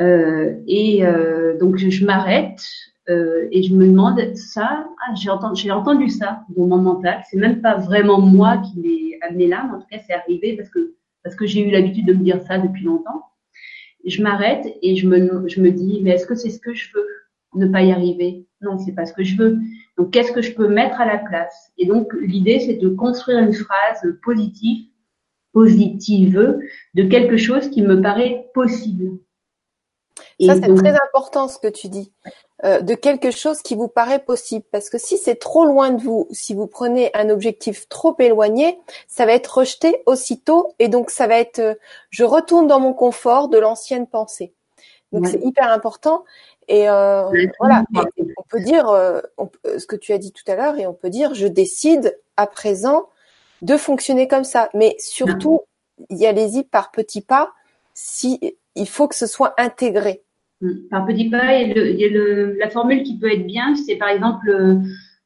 [0.00, 2.60] Euh, et euh, donc je, m'arrête
[3.08, 4.86] euh, et je me demande ça.
[5.06, 7.22] Ah, j'ai entendu, j'ai entendu ça dans mon mental.
[7.30, 10.56] C'est même pas vraiment moi qui l'ai amené là, mais en tout cas c'est arrivé
[10.56, 13.22] parce que parce que j'ai eu l'habitude de me dire ça depuis longtemps.
[14.06, 16.90] Je m'arrête et je me je me dis mais est-ce que c'est ce que je
[16.94, 17.06] veux?
[17.54, 18.46] Ne pas y arriver?
[18.60, 19.58] Non, c'est pas ce que je veux.
[19.98, 21.72] Donc qu'est-ce que je peux mettre à la place?
[21.78, 24.86] Et donc l'idée c'est de construire une phrase positive
[25.52, 26.60] positive
[26.94, 29.18] de quelque chose qui me paraît possible.
[30.38, 32.12] Ça, c'est très important ce que tu dis,
[32.64, 34.64] euh, de quelque chose qui vous paraît possible.
[34.72, 38.78] Parce que si c'est trop loin de vous, si vous prenez un objectif trop éloigné,
[39.08, 40.72] ça va être rejeté aussitôt.
[40.78, 41.74] Et donc, ça va être, euh,
[42.10, 44.54] je retourne dans mon confort de l'ancienne pensée.
[45.12, 46.24] Donc, c'est hyper important.
[46.68, 49.20] Et euh, voilà, on peut dire euh,
[49.64, 52.46] ce que tu as dit tout à l'heure, et on peut dire, je décide à
[52.46, 53.08] présent
[53.62, 54.68] de fonctionner comme ça.
[54.74, 55.62] Mais surtout,
[56.10, 57.52] y allez-y par petits pas.
[57.94, 60.22] Si il faut que ce soit intégré.
[60.60, 60.88] Mm.
[60.90, 64.08] Par petit pas, il y a, le, la formule qui peut être bien, c'est par
[64.08, 64.76] exemple euh,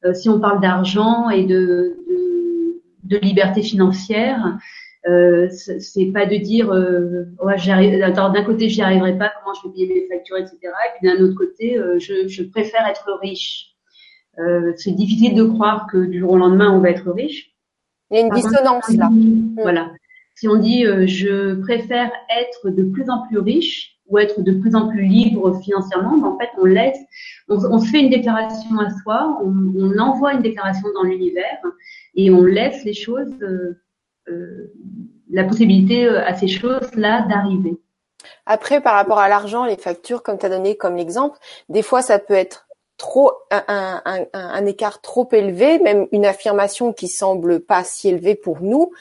[0.05, 4.59] euh, si on parle d'argent et de, de, de, liberté financière,
[5.09, 9.95] euh, c'est pas de dire euh, d'un côté j'y arriverai pas, comment je vais payer
[9.95, 10.57] mes factures, etc.
[10.63, 13.69] Et puis d'un autre côté, euh, je, je, préfère être riche.
[14.77, 17.55] c'est difficile de croire que du jour au lendemain on va être riche.
[18.11, 19.11] Il y a une dissonance là.
[19.63, 19.93] Voilà.
[20.35, 24.75] Si on dit je préfère être de plus en plus riche, ou être de plus
[24.75, 26.99] en plus libre financièrement, ben, en fait, on laisse,
[27.49, 31.59] on, se fait une déclaration à soi, on, envoie une déclaration dans l'univers
[32.15, 33.81] et on laisse les choses, euh,
[34.29, 34.73] euh,
[35.31, 37.79] la possibilité à ces choses-là d'arriver.
[38.47, 42.03] Après, par rapport à l'argent, les factures, comme tu as donné comme exemple, des fois,
[42.03, 48.11] ça peut être trop un, écart trop élevé, même une affirmation qui semble pas si
[48.11, 48.93] élevée pour nous.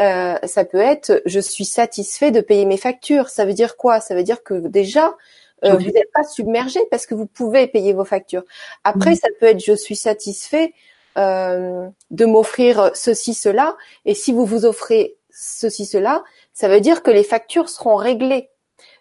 [0.00, 3.28] Euh, ça peut être je suis satisfait de payer mes factures.
[3.28, 4.00] Ça veut dire quoi?
[4.00, 5.16] Ça veut dire que déjà
[5.64, 8.44] euh, vous n'êtes pas submergé parce que vous pouvez payer vos factures.
[8.84, 10.72] Après, ça peut être je suis satisfait
[11.16, 13.76] euh, de m'offrir ceci cela.
[14.04, 18.50] Et si vous vous offrez ceci cela, ça veut dire que les factures seront réglées.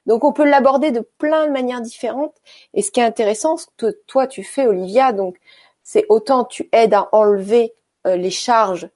[0.07, 2.35] Donc on peut l'aborder de plein de manières différentes.
[2.73, 5.37] Et ce qui est intéressant, ce que toi tu fais, Olivia, donc
[5.83, 7.73] c'est autant tu aides à enlever
[8.05, 8.89] les charges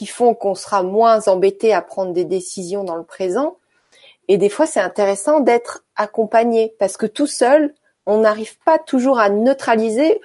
[0.00, 3.58] qui font qu'on sera moins embêté à prendre des décisions dans le présent.
[4.28, 7.74] Et des fois, c'est intéressant d'être accompagné parce que tout seul,
[8.06, 10.22] on n'arrive pas toujours à neutraliser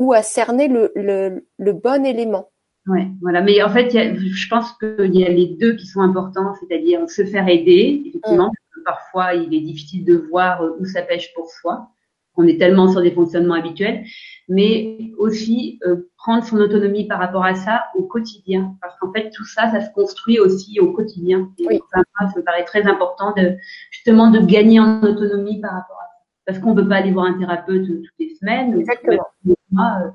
[0.00, 2.50] ou à cerner le, le, le bon élément.
[2.88, 3.40] Ouais, voilà.
[3.40, 7.24] Mais en fait, je pense qu'il y a les deux qui sont importants, c'est-à-dire se
[7.24, 8.02] faire aider.
[8.06, 8.82] Effectivement, mm.
[8.84, 11.88] parfois, il est difficile de voir où ça pêche pour soi.
[12.36, 14.04] On est tellement sur des fonctionnements habituels
[14.48, 19.30] mais aussi euh, prendre son autonomie par rapport à ça au quotidien, parce qu'en fait
[19.30, 21.50] tout ça, ça se construit aussi au quotidien.
[21.58, 21.80] Et oui.
[21.92, 22.02] ça
[22.36, 23.56] me paraît très important de
[23.90, 27.12] justement de gagner en autonomie par rapport à ça, parce qu'on ne peut pas aller
[27.12, 28.78] voir un thérapeute toutes les semaines.
[28.78, 29.26] Exactement.
[29.46, 30.10] Euh,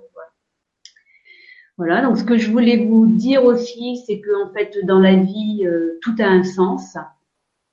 [1.78, 2.02] voilà.
[2.02, 5.66] Donc ce que je voulais vous dire aussi, c'est que en fait dans la vie
[5.66, 6.98] euh, tout a un sens,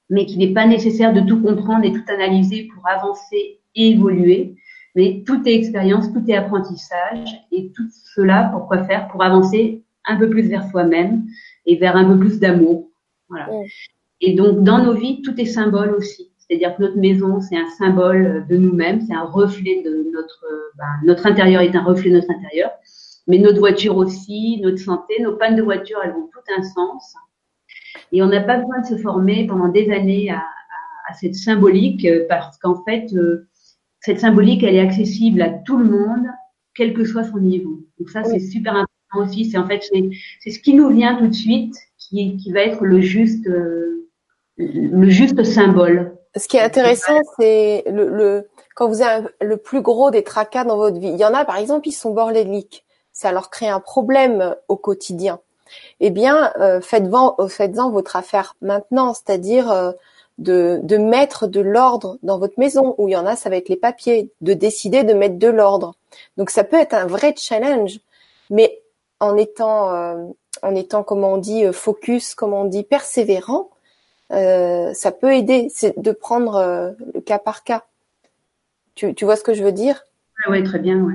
[0.09, 4.57] mais qu'il n'est pas nécessaire de tout comprendre et tout analyser pour avancer et évoluer
[4.97, 9.09] mais tout est expérience, tout est apprentissage, et tout cela, pour quoi faire?
[9.09, 11.27] Pour avancer un peu plus vers soi-même
[11.67, 12.89] et vers un peu plus d'amour.
[13.29, 13.49] Voilà.
[14.23, 16.31] Et donc, dans nos vies, tout est symbole aussi.
[16.39, 20.47] C'est-à-dire que notre maison, c'est un symbole de nous-mêmes, c'est un reflet de notre,
[20.79, 22.71] ben, notre intérieur est un reflet de notre intérieur.
[23.27, 27.15] Mais notre voiture aussi, notre santé, nos pannes de voiture, elles ont tout un sens.
[28.13, 31.35] Et on n'a pas besoin de se former pendant des années à, à, à cette
[31.35, 33.47] symbolique parce qu'en fait, euh,
[34.07, 36.27] cette symbolique, elle est accessible à tout le monde,
[36.77, 37.81] quel que soit son niveau.
[37.99, 39.47] Donc ça, c'est super important aussi.
[39.47, 39.83] C'est en fait,
[40.41, 44.07] c'est ce qui nous vient tout de suite, qui, qui va être le juste, euh,
[44.59, 46.17] le juste symbole.
[46.37, 50.63] Ce qui est intéressant, c'est le, le, quand vous avez le plus gros des tracas
[50.63, 51.09] dans votre vie.
[51.09, 52.85] Il y en a, par exemple, ils sont bordéliques.
[53.13, 55.41] Ça leur crée un problème au quotidien.
[55.99, 59.91] Eh bien, euh, faites-en faites votre affaire maintenant, c'est-à-dire euh,
[60.39, 63.57] de, de mettre de l'ordre dans votre maison, où il y en a, ça va
[63.57, 65.95] être les papiers, de décider de mettre de l'ordre.
[66.37, 68.01] Donc ça peut être un vrai challenge,
[68.51, 68.81] mais
[69.21, 70.25] en étant, euh,
[70.63, 73.71] en étant, comment on dit, euh, focus, comme on dit, persévérant,
[74.33, 75.69] euh, ça peut aider.
[75.73, 77.85] C'est de prendre le cas par cas.
[78.95, 80.05] Tu, tu vois ce que je veux dire?
[80.49, 81.01] Oui, très bien.
[81.01, 81.15] Ouais.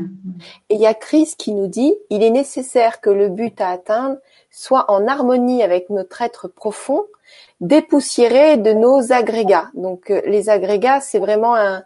[0.70, 3.70] Et il y a Chris qui nous dit, il est nécessaire que le but à
[3.70, 4.18] atteindre
[4.50, 7.06] soit en harmonie avec notre être profond
[7.60, 9.70] dépoussiérer de nos agrégats.
[9.74, 11.84] Donc euh, les agrégats, c'est vraiment un,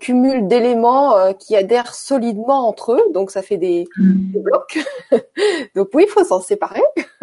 [0.00, 4.42] cumul d'éléments euh, qui adhèrent solidement entre eux, donc ça fait des, mm.
[4.42, 4.78] blocs.
[5.76, 6.82] donc oui, il faut s'en séparer.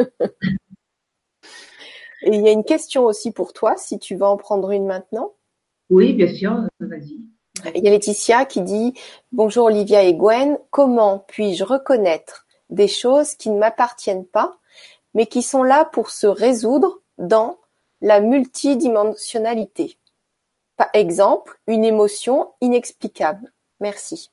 [2.22, 4.86] Et il y a une question aussi pour toi, si tu vas en prendre une
[4.86, 5.34] maintenant.
[5.90, 7.20] Oui, bien sûr, vas-y.
[7.76, 8.94] Il y a Laetitia qui dit
[9.32, 14.58] Bonjour Olivia et Gwen, comment puis-je reconnaître des choses qui ne m'appartiennent pas,
[15.14, 17.58] mais qui sont là pour se résoudre dans
[18.02, 19.98] la multidimensionnalité.
[20.78, 23.52] Par exemple, une émotion inexplicable.
[23.80, 24.30] Merci.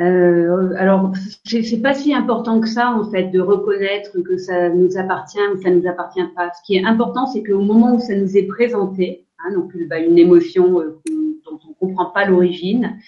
[0.00, 1.12] Euh, alors,
[1.44, 5.60] c'est pas si important que ça en fait de reconnaître que ça nous appartient ou
[5.60, 6.50] ça nous appartient pas.
[6.54, 9.98] Ce qui est important, c'est qu'au moment où ça nous est présenté, hein, donc bah,
[9.98, 11.00] une émotion euh,
[11.44, 12.98] dont on comprend pas l'origine,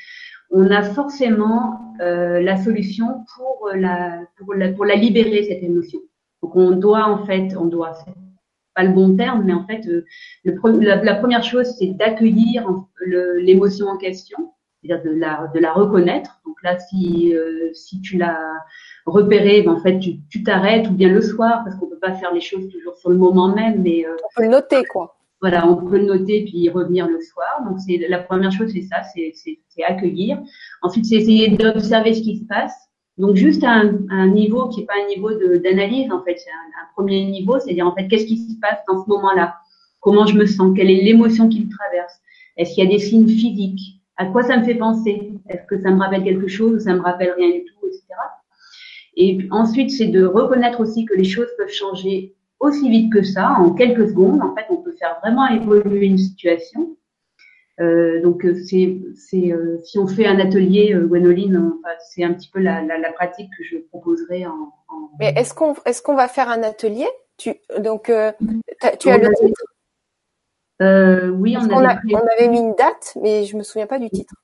[0.50, 6.00] on a forcément euh, la solution pour la, pour la pour la libérer cette émotion.
[6.42, 7.94] Donc on doit en fait, on doit
[8.74, 10.04] pas le bon terme, mais en fait, euh,
[10.44, 12.66] le, la, la, première chose, c'est d'accueillir
[13.06, 16.40] l'émotion en question, c'est-à-dire de la, de la reconnaître.
[16.46, 18.38] Donc là, si, euh, si tu l'as
[19.06, 22.32] repéré, ben en fait, tu t'arrêtes ou bien le soir, parce qu'on peut pas faire
[22.32, 25.16] les choses toujours sur le moment même, mais euh, on peut le noter, quoi.
[25.40, 27.64] Voilà, on peut le noter puis revenir le soir.
[27.66, 30.38] Donc c'est la première chose, c'est ça, c'est accueillir.
[30.82, 34.86] Ensuite, c'est essayer d'observer ce qui se passe donc juste à un, niveau qui n'est
[34.86, 38.38] pas un niveau d'analyse en fait, c'est un, premier niveau, c'est-à-dire en fait qu'est-ce qui
[38.38, 39.56] se passe dans ce moment-là,
[40.00, 42.14] comment je me sens, quelle est l'émotion qui me traverse,
[42.56, 45.80] est-ce qu'il y a des signes physiques, à quoi ça me fait penser, est-ce que
[45.80, 46.74] ça me rappelle quelque chose?
[46.74, 48.04] Ou ça me rappelle rien du tout, etc.
[49.16, 53.56] Et ensuite c'est de reconnaître aussi que les choses peuvent changer aussi vite que ça,
[53.58, 54.40] en quelques secondes.
[54.40, 56.96] En fait, on peut faire vraiment évoluer une situation.
[58.22, 61.72] Donc c'est c'est si on fait un atelier Gwenoline,
[62.10, 64.72] c'est un petit peu la, la, la, pratique que je proposerai en.
[64.88, 65.10] en...
[65.18, 67.08] Mais est-ce qu'on est-ce qu'on va faire un atelier?
[67.38, 68.04] Tu donc
[69.00, 69.62] tu as le titre?
[71.38, 74.34] Oui, on, avait on avait mis une date, mais je me souviens pas du titre.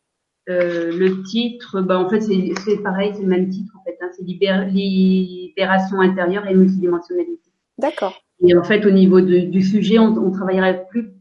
[0.49, 3.99] Euh, le titre, bah, en fait, c'est pareil, c'est le même titre, en fait.
[4.01, 7.51] Hein, c'est libération intérieure et multidimensionnalité.
[7.77, 8.23] D'accord.
[8.41, 11.13] Et en fait, au niveau de, du sujet, on, on travaillerait plus,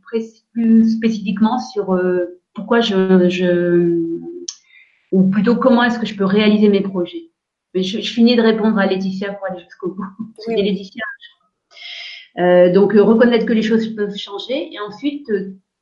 [0.53, 3.97] plus spécifiquement sur euh, pourquoi je, je,
[5.11, 7.31] ou plutôt comment est-ce que je peux réaliser mes projets.
[7.73, 10.03] Mais je, je, finis de répondre à Laetitia pour aller jusqu'au bout.
[10.47, 10.55] Oui.
[10.61, 11.03] Laetitia.
[12.39, 15.31] Euh, donc, euh, reconnaître que les choses peuvent changer et ensuite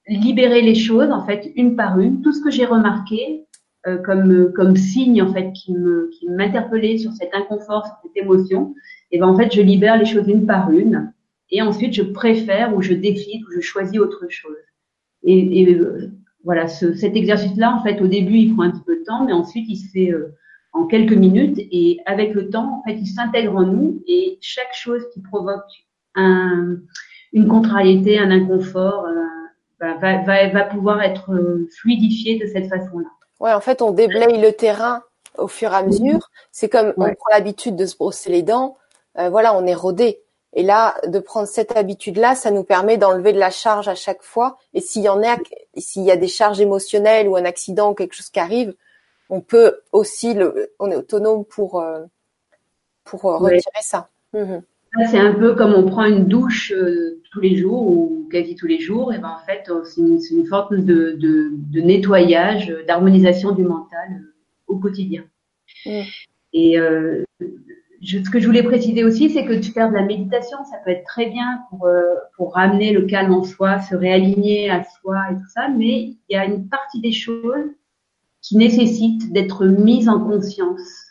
[0.08, 3.42] libérer les choses en fait une par une, tout ce que j'ai remarqué
[4.04, 8.74] comme comme signe en fait qui me qui m'interpellait sur cet inconfort, sur cette émotion,
[9.12, 11.14] et ben en fait je libère les choses une par une
[11.51, 14.58] et ensuite je préfère ou je décide ou je choisis autre chose.
[15.23, 16.12] Et, et euh,
[16.43, 19.25] voilà, ce, cet exercice-là en fait au début il prend un petit peu de temps,
[19.25, 20.36] mais ensuite il se fait euh,
[20.73, 24.73] en quelques minutes et avec le temps en fait il s'intègre en nous et chaque
[24.73, 25.71] chose qui provoque
[26.15, 26.77] un,
[27.34, 29.05] une contrariété, un inconfort,
[29.79, 33.10] va, va, va pouvoir être euh, fluidifié de cette façon-là.
[33.39, 35.03] Ouais, en fait, on déblaye le terrain
[35.38, 36.29] au fur et à mesure.
[36.51, 38.77] C'est comme on prend l'habitude de se brosser les dents.
[39.17, 40.19] Euh, voilà, on est rodé.
[40.56, 44.24] Et là, de prendre cette habitude-là, ça nous permet d'enlever de la charge à chaque
[44.24, 44.58] fois.
[44.74, 45.38] Et s'il y en a,
[45.78, 48.74] s'il y a des charges émotionnelles ou un accident ou quelque chose qui arrive,
[49.30, 52.06] on peut aussi, le, on est autonome pour euh,
[53.04, 54.10] pour euh, retirer ça.
[54.34, 54.60] Mmh
[55.12, 58.68] c'est un peu comme on prend une douche euh, tous les jours ou quasi tous
[58.68, 59.13] les jours.
[59.13, 64.08] Et ben en fait, c'est une, une, forme de, de, de nettoyage, d'harmonisation du mental
[64.12, 64.34] euh,
[64.68, 65.24] au quotidien.
[66.54, 67.24] Et euh,
[68.06, 70.91] ce que je voulais préciser aussi, c'est que de faire de la méditation, ça peut
[70.91, 71.88] être très bien pour,
[72.38, 75.68] pour ramener le calme en soi, se réaligner à soi et tout ça.
[75.70, 77.72] Mais il y a une partie des choses
[78.41, 81.06] qui nécessitent d'être mises en conscience.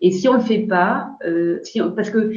[0.00, 1.60] Et si on le fait pas, euh,
[1.94, 2.32] parce que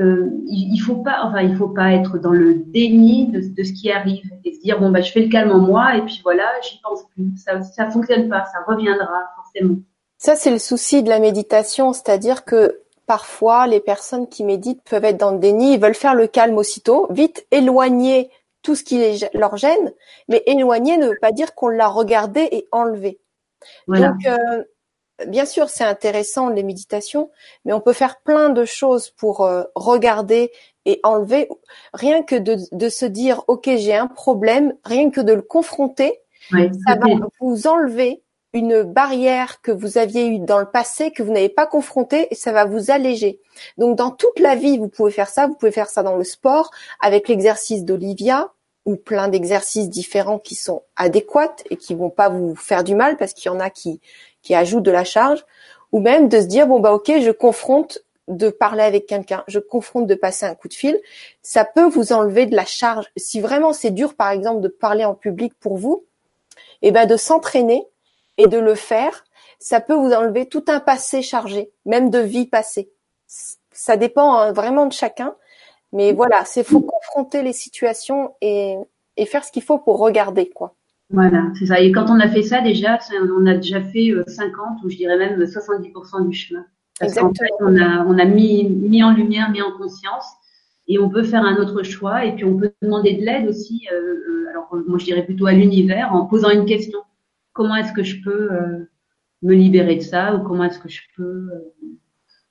[0.00, 3.72] euh, il, faut pas, enfin, il faut pas être dans le déni de, de, ce
[3.72, 6.20] qui arrive et se dire bon bah je fais le calme en moi et puis
[6.24, 7.30] voilà, j'y pense plus.
[7.36, 9.76] Ça, ça fonctionne pas, ça reviendra forcément.
[10.18, 15.04] Ça c'est le souci de la méditation, c'est-à-dire que parfois les personnes qui méditent peuvent
[15.04, 18.30] être dans le déni, ils veulent faire le calme aussitôt, vite éloigner
[18.62, 19.92] tout ce qui les, leur gêne,
[20.28, 23.20] mais éloigner ne veut pas dire qu'on l'a regardé et enlevé.
[23.86, 24.08] Voilà.
[24.08, 24.64] Donc euh,
[25.26, 27.30] bien sûr, c'est intéressant les méditations,
[27.64, 30.50] mais on peut faire plein de choses pour euh, regarder
[30.86, 31.48] et enlever.
[31.92, 36.20] Rien que de, de se dire, ok, j'ai un problème, rien que de le confronter,
[36.52, 37.06] oui, ça va
[37.40, 38.23] vous enlever
[38.54, 42.34] une barrière que vous aviez eue dans le passé que vous n'avez pas confrontée et
[42.34, 43.40] ça va vous alléger.
[43.78, 45.46] Donc dans toute la vie, vous pouvez faire ça.
[45.46, 48.52] Vous pouvez faire ça dans le sport avec l'exercice d'Olivia
[48.86, 53.16] ou plein d'exercices différents qui sont adéquats et qui vont pas vous faire du mal
[53.16, 54.00] parce qu'il y en a qui
[54.42, 55.44] qui ajoute de la charge,
[55.90, 59.58] ou même de se dire bon bah ok, je confronte de parler avec quelqu'un, je
[59.58, 61.00] confronte de passer un coup de fil,
[61.42, 63.06] ça peut vous enlever de la charge.
[63.16, 66.04] Si vraiment c'est dur, par exemple, de parler en public pour vous,
[66.82, 67.86] et eh ben de s'entraîner
[68.38, 69.24] et de le faire,
[69.58, 72.90] ça peut vous enlever tout un passé chargé, même de vie passée.
[73.72, 75.34] Ça dépend hein, vraiment de chacun,
[75.92, 78.76] mais voilà, c'est faut confronter les situations et,
[79.16, 80.74] et faire ce qu'il faut pour regarder quoi.
[81.10, 81.80] Voilà, c'est ça.
[81.80, 82.98] Et quand on a fait ça déjà,
[83.38, 86.64] on a déjà fait 50 euh, ou je dirais même 70% du chemin.
[86.98, 90.24] Parce qu'en fait, on a, on a mis, mis en lumière, mis en conscience
[90.86, 93.86] et on peut faire un autre choix et puis on peut demander de l'aide aussi.
[93.92, 97.00] Euh, euh alors moi je dirais plutôt à l'univers en posant une question.
[97.54, 98.90] Comment est-ce que je peux euh,
[99.42, 101.72] me libérer de ça ou comment est-ce que je peux euh,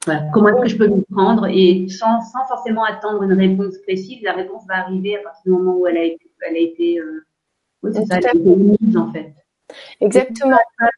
[0.06, 3.78] voilà, comment est-ce que je peux me prendre et sans, sans forcément attendre une réponse
[3.84, 6.60] précise, la réponse va arriver à partir du moment où elle a été, elle a
[6.60, 7.00] été
[7.84, 9.34] oui, ça, mise en fait.
[10.00, 10.58] Exactement.
[10.78, 10.89] Pas,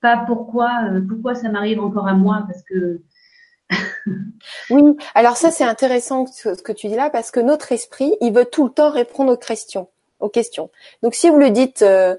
[0.00, 3.00] pas, pourquoi, euh, pourquoi ça m'arrive encore à moi, parce que.
[4.70, 4.82] oui,
[5.14, 8.44] alors ça c'est intéressant ce que tu dis là, parce que notre esprit, il veut
[8.44, 9.88] tout le temps répondre aux questions.
[10.20, 10.70] Aux questions.
[11.02, 12.14] Donc si vous lui dites euh,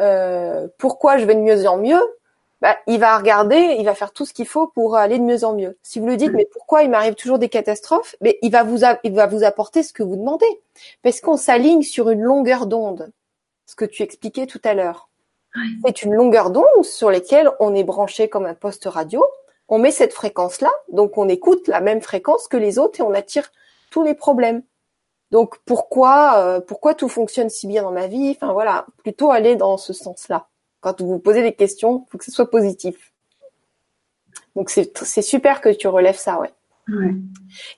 [0.00, 2.00] euh, pourquoi je vais de mieux en mieux,
[2.60, 5.44] bah, il va regarder, il va faire tout ce qu'il faut pour aller de mieux
[5.44, 5.76] en mieux.
[5.82, 8.80] Si vous lui dites mais pourquoi il m'arrive toujours des catastrophes, mais il va vous
[9.02, 10.60] il va vous apporter ce que vous demandez,
[11.02, 13.10] parce qu'on s'aligne sur une longueur d'onde
[13.66, 15.08] ce que tu expliquais tout à l'heure.
[15.84, 19.24] C'est une longueur d'onde sur laquelle on est branché comme un poste radio.
[19.68, 23.14] On met cette fréquence-là, donc on écoute la même fréquence que les autres et on
[23.14, 23.50] attire
[23.90, 24.62] tous les problèmes.
[25.32, 28.36] Donc pourquoi euh, pourquoi tout fonctionne si bien dans ma vie?
[28.36, 30.46] Enfin voilà, plutôt aller dans ce sens-là.
[30.80, 33.12] Quand vous vous posez des questions, il faut que ce soit positif.
[34.54, 36.52] Donc c'est super que tu relèves ça, ouais.
[36.88, 37.14] ouais.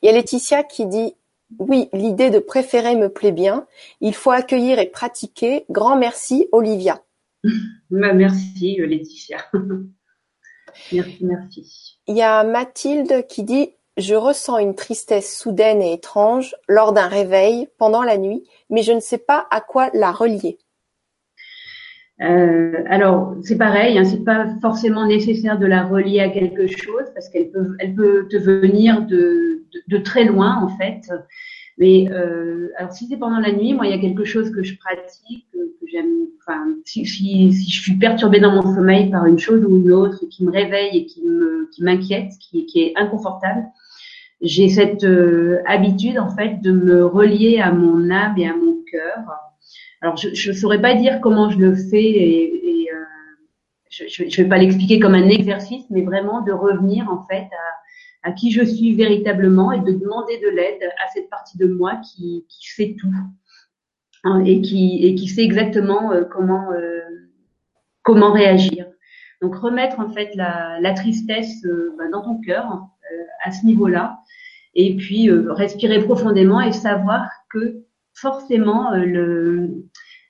[0.03, 1.15] Il y a Laetitia qui dit
[1.61, 3.67] oui, l'idée de préférer me plaît bien.
[4.01, 5.65] Il faut accueillir et pratiquer.
[5.71, 7.03] Grand merci, Olivia.
[7.91, 9.39] Bah, merci Laetitia.
[10.93, 12.01] merci, merci.
[12.09, 17.07] Il y a Mathilde qui dit je ressens une tristesse soudaine et étrange lors d'un
[17.07, 20.59] réveil pendant la nuit, mais je ne sais pas à quoi la relier.
[22.21, 27.07] Euh, alors c'est pareil, hein, c'est pas forcément nécessaire de la relier à quelque chose
[27.13, 31.11] parce qu'elle peut, elle peut te venir de, de, très loin en fait.
[31.77, 34.63] Mais euh, alors si c'est pendant la nuit, moi il y a quelque chose que
[34.63, 35.59] je pratique, que,
[35.91, 36.29] j'aime.
[36.47, 40.45] Enfin, si, je suis perturbée dans mon sommeil par une chose ou une autre qui
[40.45, 43.65] me réveille et qui me qui m'inquiète, qui, qui est inconfortable,
[44.41, 48.83] j'ai cette euh, habitude en fait de me relier à mon âme et à mon
[48.91, 49.19] cœur.
[50.01, 53.05] Alors je ne saurais pas dire comment je le fais et, et euh,
[53.91, 57.49] je ne vais pas l'expliquer comme un exercice, mais vraiment de revenir en fait
[58.23, 61.67] à, à qui je suis véritablement et de demander de l'aide à cette partie de
[61.67, 63.11] moi qui, qui sait tout
[64.25, 66.69] hein, et qui et qui sait exactement euh, comment
[68.03, 68.87] comment réagir.
[69.41, 71.67] Donc remettre en fait la, la tristesse
[71.97, 72.89] bah, dans ton cœur
[73.45, 74.19] à ce niveau-là
[74.75, 77.85] et puis euh, respirer profondément et savoir que
[78.15, 79.85] forcément euh, le,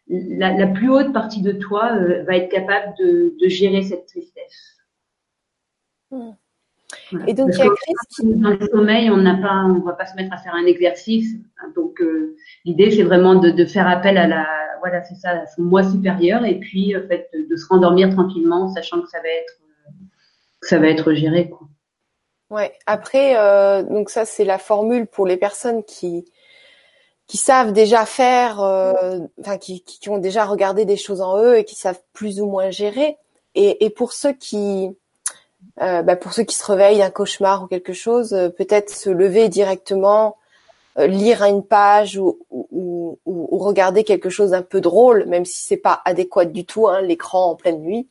[0.09, 4.07] la, la, plus haute partie de toi euh, va être capable de, de gérer cette
[4.07, 4.77] tristesse.
[6.11, 6.33] Hmm.
[7.27, 8.35] Et donc, il y a Chris qui...
[8.35, 11.35] Dans le sommeil, on n'a pas, on va pas se mettre à faire un exercice.
[11.75, 12.01] Donc,
[12.65, 14.47] l'idée, c'est vraiment de, de, faire appel à la,
[14.79, 18.11] voilà, c'est ça, à son moi supérieur, et puis, en fait, de, de se rendormir
[18.11, 19.59] tranquillement, sachant que ça va être,
[20.61, 21.69] que ça va être géré, quoi.
[22.51, 22.77] Ouais.
[22.87, 26.25] Après, euh, donc ça c'est la formule pour les personnes qui
[27.27, 31.57] qui savent déjà faire, euh, enfin qui, qui ont déjà regardé des choses en eux
[31.57, 33.17] et qui savent plus ou moins gérer.
[33.55, 34.95] Et, et pour ceux qui
[35.81, 39.11] euh, bah pour ceux qui se réveillent d'un cauchemar ou quelque chose, euh, peut-être se
[39.11, 40.37] lever directement,
[40.99, 45.65] euh, lire une page ou, ou, ou, regarder quelque chose d'un peu drôle, même si
[45.65, 48.09] c'est pas adéquat du tout, hein, l'écran en pleine nuit,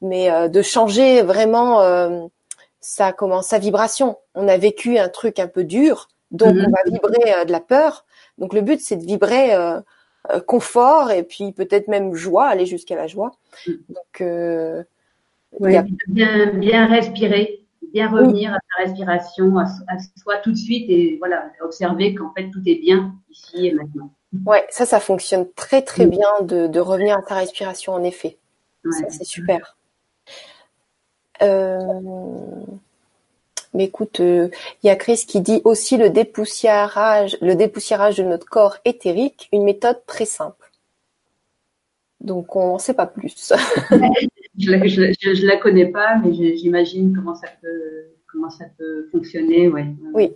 [0.00, 1.80] mais euh, de changer vraiment
[2.86, 4.16] ça commence sa vibration.
[4.36, 6.66] On a vécu un truc un peu dur, donc mhm.
[6.68, 8.06] on va vibrer euh, de la peur.
[8.38, 9.80] Donc le but c'est de vibrer euh,
[10.30, 13.32] euh, confort et puis peut-être même joie, aller jusqu'à la joie.
[13.66, 13.78] Mhm.
[13.88, 14.28] Donc
[15.58, 15.84] bien,
[16.54, 19.66] bien respirer, bien revenir à sa respiration, à,
[20.16, 24.12] soi tout de suite et voilà observer qu'en fait tout est bien ici et maintenant.
[24.46, 28.38] Ouais, ça, ça fonctionne très très bien de, de revenir à sa respiration en effet.
[28.92, 29.75] Ça c'est super.
[31.42, 32.00] Euh,
[33.74, 34.48] mais écoute, il euh,
[34.84, 39.64] y a Chris qui dit aussi le dépoussiérage, le dépoussiérage de notre corps éthérique, une
[39.64, 40.70] méthode très simple.
[42.20, 43.52] Donc on n'en sait pas plus.
[44.58, 49.68] je, la, je, la connais pas, mais j'imagine comment ça peut comment ça peut fonctionner,
[49.68, 49.86] ouais.
[50.14, 50.32] Oui.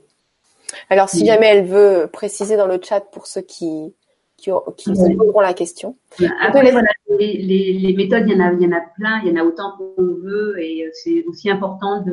[0.91, 3.93] Alors si jamais elle veut préciser dans le chat pour ceux qui
[4.41, 5.97] qui, qui se poseront la question.
[6.41, 6.89] Après, voilà,
[7.19, 9.33] les, les, les, méthodes, il y, en a, il y en a plein, il y
[9.33, 12.05] en a autant qu'on veut, et euh, c'est aussi important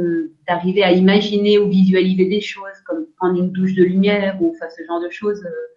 [0.48, 4.68] d'arriver à imaginer ou visualiser des choses, comme prendre une douche de lumière ou enfin,
[4.76, 5.68] ce genre de choses euh,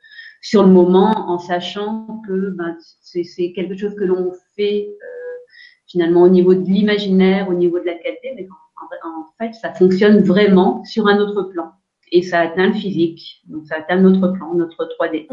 [0.40, 5.30] sur le moment, en sachant que ben, c'est quelque chose que l'on fait euh,
[5.86, 8.46] finalement au niveau de l'imaginaire, au niveau de la qualité, mais
[9.04, 11.72] en, en, fait, ça fonctionne vraiment sur un autre plan.
[12.12, 15.28] Et ça atteint le physique, donc ça atteint notre plan, notre 3D.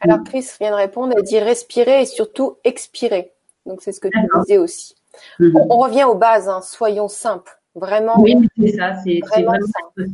[0.00, 0.22] Alors.
[0.24, 3.32] Chris vient de répondre, elle dit respirer et surtout expirer.
[3.66, 4.94] Donc c'est ce que tu disais aussi.
[5.38, 5.66] Mm-hmm.
[5.70, 6.60] On, revient aux bases, hein.
[6.62, 8.20] soyons simples, vraiment.
[8.20, 10.10] Oui, c'est ça, c'est vraiment, simple.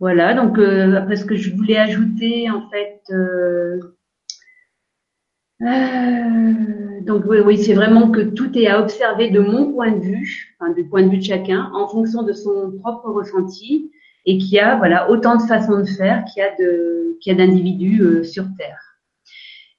[0.00, 3.80] Voilà, donc euh, après ce que je voulais ajouter, en fait, euh,
[5.62, 10.00] euh, donc oui, oui c'est vraiment que tout est à observer de mon point de
[10.00, 13.92] vue, enfin, du point de vue de chacun, en fonction de son propre ressenti
[14.26, 17.32] et qu'il y a voilà autant de façons de faire qu'il y a de qu'il
[17.32, 18.80] a d'individus euh, sur Terre.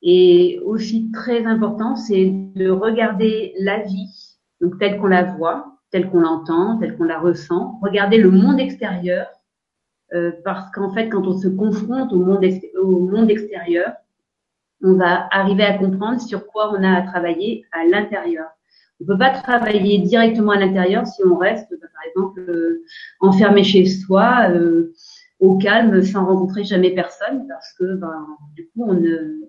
[0.01, 6.09] Et aussi très important, c'est de regarder la vie donc telle qu'on la voit, telle
[6.09, 9.27] qu'on l'entend, telle qu'on la ressent, regarder le monde extérieur
[10.13, 12.45] euh, parce qu'en fait quand on se confronte au monde
[12.77, 13.93] au monde extérieur,
[14.83, 18.54] on va arriver à comprendre sur quoi on a à travailler à l'intérieur.
[19.01, 22.83] On peut pas travailler directement à l'intérieur si on reste, bah, par exemple, euh,
[23.19, 24.93] enfermé chez soi, euh,
[25.39, 28.25] au calme, sans rencontrer jamais personne, parce que ben,
[28.55, 29.41] du coup, on ne,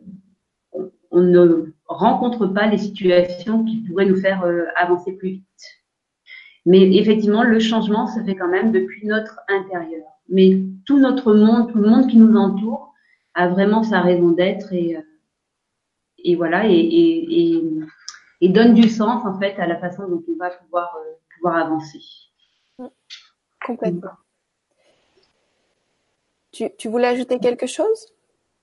[1.12, 5.44] on, ne rencontre pas les situations qui pourraient nous faire euh, avancer plus vite.
[6.64, 10.04] Mais effectivement, le changement se fait quand même depuis notre intérieur.
[10.28, 12.92] Mais tout notre monde, tout le monde qui nous entoure,
[13.34, 14.96] a vraiment sa raison d'être et,
[16.24, 16.66] et voilà.
[16.66, 17.64] Et, et, et
[18.40, 21.56] et donne du sens en fait à la façon dont on va pouvoir euh, pouvoir
[21.56, 22.00] avancer.
[23.64, 24.12] Complètement.
[26.52, 28.14] Tu, tu voulais ajouter quelque chose?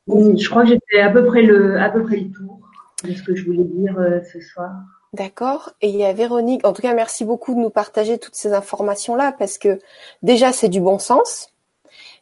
[0.07, 2.59] Je crois que j'ai fait à peu près le, à peu près le tour
[3.03, 4.71] de ce que je voulais dire euh, ce soir.
[5.13, 5.71] D'accord.
[5.82, 6.65] Et il y a Véronique.
[6.65, 9.80] En tout cas, merci beaucoup de nous partager toutes ces informations-là parce que
[10.24, 11.53] déjà, c'est du bon sens.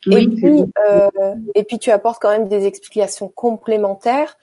[0.07, 4.37] et, puis, euh, et puis, tu apportes quand même des explications complémentaires.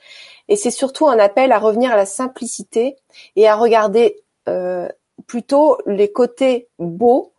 [0.49, 2.97] Et c'est surtout un appel à revenir à la simplicité
[3.37, 4.89] et à regarder euh,
[5.27, 7.33] plutôt les côtés beaux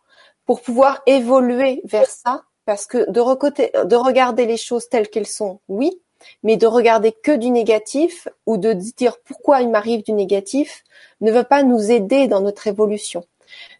[0.46, 2.44] pour pouvoir évoluer vers ça.
[2.66, 6.00] Parce que de, de regarder les choses telles qu'elles sont, oui,
[6.42, 10.84] mais de regarder que du négatif ou de dire pourquoi il m'arrive du négatif
[11.20, 13.24] ne veut pas nous aider dans notre évolution.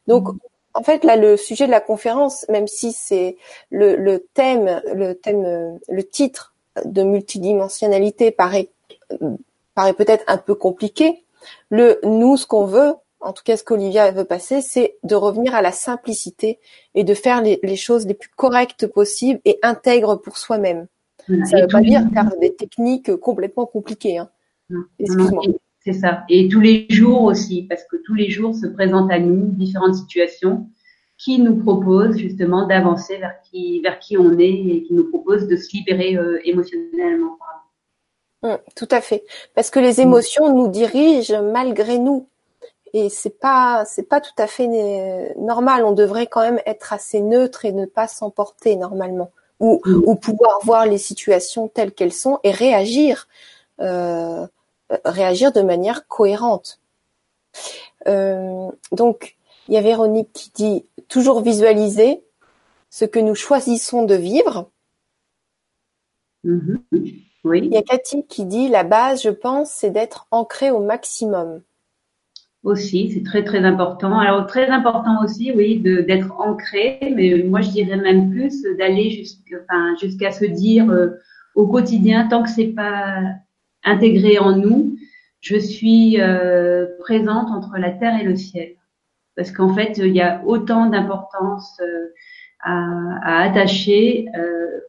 [0.07, 0.39] Donc, mmh.
[0.75, 3.37] en fait, là, le sujet de la conférence, même si c'est
[3.71, 6.55] le, le, thème, le thème, le titre
[6.85, 8.71] de multidimensionnalité paraît,
[9.75, 11.25] paraît peut-être un peu compliqué.
[11.71, 15.55] Le nous, ce qu'on veut, en tout cas, ce qu'Olivia veut passer, c'est de revenir
[15.55, 16.59] à la simplicité
[16.95, 20.87] et de faire les, les choses les plus correctes possibles et intègres pour soi-même.
[21.27, 24.19] Ça ne veut pas dire faire des techniques complètement compliquées.
[24.19, 24.31] Hein.
[24.99, 25.43] Excuse-moi.
[25.81, 26.25] C'est ça.
[26.29, 29.95] Et tous les jours aussi, parce que tous les jours se présentent à nous différentes
[29.95, 30.69] situations
[31.17, 35.47] qui nous proposent justement d'avancer vers qui, vers qui on est et qui nous proposent
[35.47, 37.39] de se libérer euh, émotionnellement.
[38.43, 39.25] Hum, tout à fait.
[39.55, 40.09] Parce que les hum.
[40.09, 42.27] émotions nous dirigent malgré nous.
[42.93, 45.85] Et c'est pas, c'est pas tout à fait euh, normal.
[45.85, 49.31] On devrait quand même être assez neutre et ne pas s'emporter normalement
[49.61, 50.03] ou, mm.
[50.07, 53.29] ou pouvoir voir les situations telles qu'elles sont et réagir,
[53.81, 54.47] euh,
[55.05, 56.81] réagir de manière cohérente.
[58.09, 59.37] Euh, donc,
[59.69, 62.25] il y a Véronique qui dit toujours visualiser
[62.89, 64.69] ce que nous choisissons de vivre.
[66.45, 67.30] Mm-hmm.
[67.45, 67.61] Oui.
[67.65, 71.63] Il y a Cathy qui dit la base, je pense, c'est d'être ancré au maximum
[72.63, 74.19] aussi, c'est très très important.
[74.19, 79.57] Alors très important aussi, oui, d'être ancré, mais moi je dirais même plus d'aller jusqu'à
[79.69, 81.09] enfin, se dire euh,
[81.55, 83.23] au quotidien, tant que c'est pas
[83.85, 84.97] intégré en nous,
[85.41, 88.73] je suis euh, présente entre la terre et le ciel,
[89.37, 92.13] parce qu'en fait il y a autant d'importance euh,
[92.63, 94.27] à, à, attacher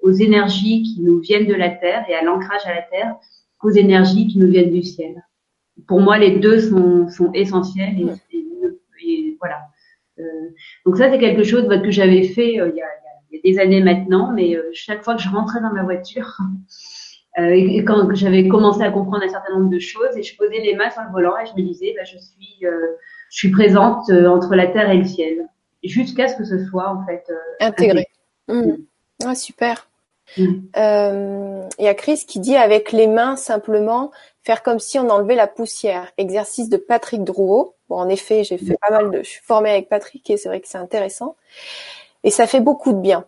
[0.01, 3.15] aux énergies qui nous viennent de la terre et à l'ancrage à la terre
[3.59, 5.24] qu'aux énergies qui nous viennent du ciel
[5.88, 7.95] pour moi, les deux sont, sont essentiels.
[8.32, 9.61] Et, voilà.
[10.19, 10.24] Euh,
[10.86, 12.86] donc ça, c'est quelque chose bah, que j'avais fait euh, il, y a,
[13.32, 15.84] il, y a, des années maintenant, mais euh, chaque fois que je rentrais dans ma
[15.84, 16.38] voiture,
[17.38, 20.76] et, quand j'avais commencé à comprendre un certain nombre de choses, et je posais les
[20.76, 24.55] mains sur le volant et je me disais, bah, je suis, je suis présente entre
[24.55, 25.47] la terre et le ciel,
[25.84, 27.25] jusqu'à ce que ce soit en fait
[27.59, 28.07] intégré.
[28.47, 28.73] Mmh.
[29.25, 29.88] Ah, super.
[30.38, 30.53] Mmh.
[31.79, 34.11] Il y a Chris qui dit avec les mains simplement
[34.43, 36.11] faire comme si on enlevait la poussière.
[36.17, 37.75] Exercice de Patrick Drouot.
[37.89, 40.49] Bon, en effet, j'ai fait pas mal de, je suis formée avec Patrick et c'est
[40.49, 41.36] vrai que c'est intéressant.
[42.23, 43.25] Et ça fait beaucoup de bien.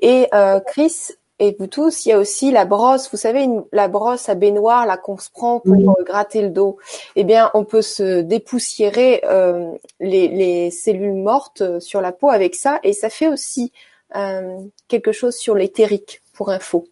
[0.00, 3.10] Et euh, Chris et vous tous, il y a aussi la brosse.
[3.10, 6.78] Vous savez, la brosse à baignoire, là qu'on se prend pour gratter le dos.
[7.14, 12.30] Eh bien, on peut se dépoussiérer euh, les, les, cellules mortes euh, sur la peau
[12.30, 13.72] avec ça, et ça fait aussi
[14.14, 14.58] euh,
[14.88, 16.86] quelque chose sur l'éthérique, pour info.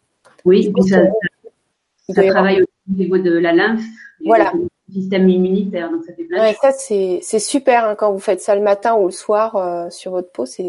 [0.45, 0.99] Oui, ça,
[2.09, 3.82] ça, ça travaille aussi au niveau de la lymphe.
[4.24, 4.53] Voilà.
[4.88, 8.42] Du système immunitaire, donc ça fait plein ouais, ça c'est super hein, quand vous faites
[8.42, 10.68] ça le matin ou le soir euh, sur votre peau, c'est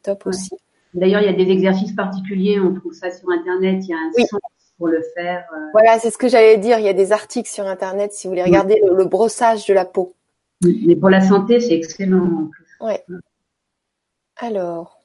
[0.00, 0.50] top aussi.
[0.94, 3.96] D'ailleurs, il y a des exercices particuliers, on trouve ça sur internet, il y a
[3.96, 4.40] un sens
[4.78, 5.44] pour le faire.
[5.52, 5.58] Euh.
[5.72, 8.32] Voilà, c'est ce que j'allais dire, il y a des articles sur internet si vous
[8.32, 10.14] voulez regarder le, brossage de la peau.
[10.62, 12.50] Mais pour la santé, c'est excellent.
[12.80, 13.04] Ouais.
[14.36, 14.98] Alors,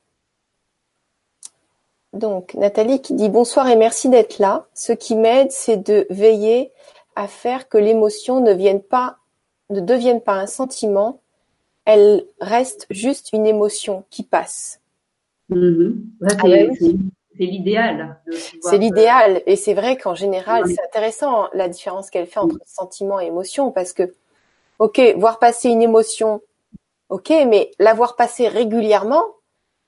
[2.14, 4.68] donc, Nathalie qui dit bonsoir et merci d'être là.
[4.76, 6.72] Ce qui m'aide, c'est de veiller
[7.16, 9.18] à faire que l'émotion ne vienne pas,
[9.72, 11.20] ne devienne pas un sentiment.
[11.86, 14.80] Elle reste juste une émotion qui passe.
[15.54, 15.96] Mm-hmm.
[16.24, 16.84] Ah
[17.36, 18.22] c'est l'idéal.
[18.62, 19.42] C'est l'idéal.
[19.46, 23.72] Et c'est vrai qu'en général, c'est intéressant la différence qu'elle fait entre sentiment et émotion
[23.72, 24.14] parce que,
[24.80, 26.42] ok, voir passer une émotion,
[27.10, 29.24] ok, mais la voir passer régulièrement,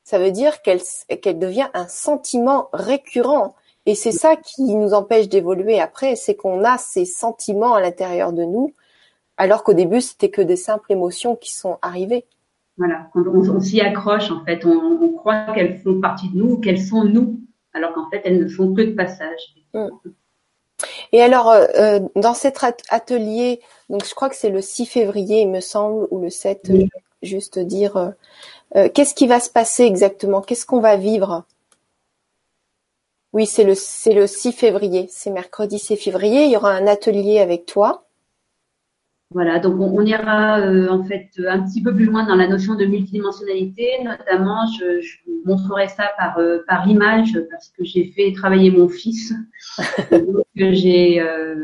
[0.03, 0.81] ça veut dire qu'elle
[1.21, 3.55] qu'elle devient un sentiment récurrent.
[3.85, 8.33] Et c'est ça qui nous empêche d'évoluer après, c'est qu'on a ces sentiments à l'intérieur
[8.33, 8.73] de nous,
[9.37, 12.25] alors qu'au début c'était que des simples émotions qui sont arrivées.
[12.77, 16.59] Voilà, on, on, s'y accroche en fait, on, on croit qu'elles font partie de nous,
[16.59, 17.39] qu'elles sont nous,
[17.73, 19.55] alors qu'en fait elles ne font que de passage.
[19.73, 19.87] Mmh.
[21.13, 25.41] Et alors, euh, euh, dans cet atelier, donc je crois que c'est le 6 février,
[25.41, 26.69] il me semble, ou le 7,
[27.25, 28.09] juste dire, euh,
[28.75, 30.41] euh, qu'est-ce qui va se passer exactement?
[30.41, 31.43] Qu'est-ce qu'on va vivre?
[33.33, 36.45] Oui, c'est le c'est le 6 février, c'est mercredi 6 février.
[36.45, 38.04] Il y aura un atelier avec toi.
[39.31, 42.75] Voilà, donc on, ira euh, en fait un petit peu plus loin dans la notion
[42.75, 44.03] de multidimensionnalité.
[44.03, 48.87] Notamment, je, je montrerai ça par euh, par image parce que j'ai fait travailler mon
[48.87, 49.33] fils.
[50.55, 51.55] j'ai euh,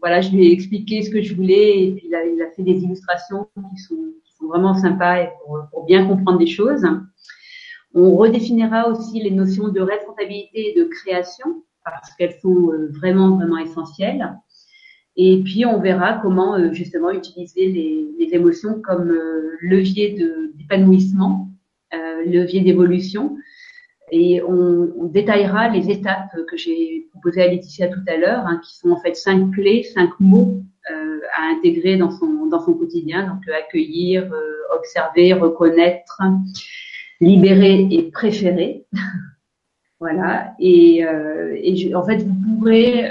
[0.00, 2.50] voilà, je lui ai expliqué ce que je voulais et puis il a, il a
[2.52, 6.46] fait des illustrations qui sont, qui sont vraiment sympas et pour, pour bien comprendre des
[6.46, 6.86] choses.
[7.92, 13.58] On redéfinira aussi les notions de responsabilité et de création parce qu'elles sont vraiment vraiment
[13.58, 14.38] essentielles.
[15.16, 20.16] Et puis, on verra comment euh, justement utiliser les, les émotions comme euh, levier
[20.54, 21.48] d'épanouissement,
[21.94, 23.36] euh, levier d'évolution.
[24.12, 28.60] Et on, on, détaillera les étapes que j'ai proposées à Laetitia tout à l'heure, hein,
[28.64, 32.74] qui sont en fait cinq clés, cinq mots euh, à intégrer dans son, dans son
[32.74, 33.26] quotidien.
[33.26, 34.28] Donc, accueillir,
[34.76, 36.20] observer, reconnaître,
[37.20, 38.84] libérer et préférer.
[40.00, 40.54] voilà.
[40.58, 41.04] Et,
[41.62, 43.08] et je, en fait, vous pourrez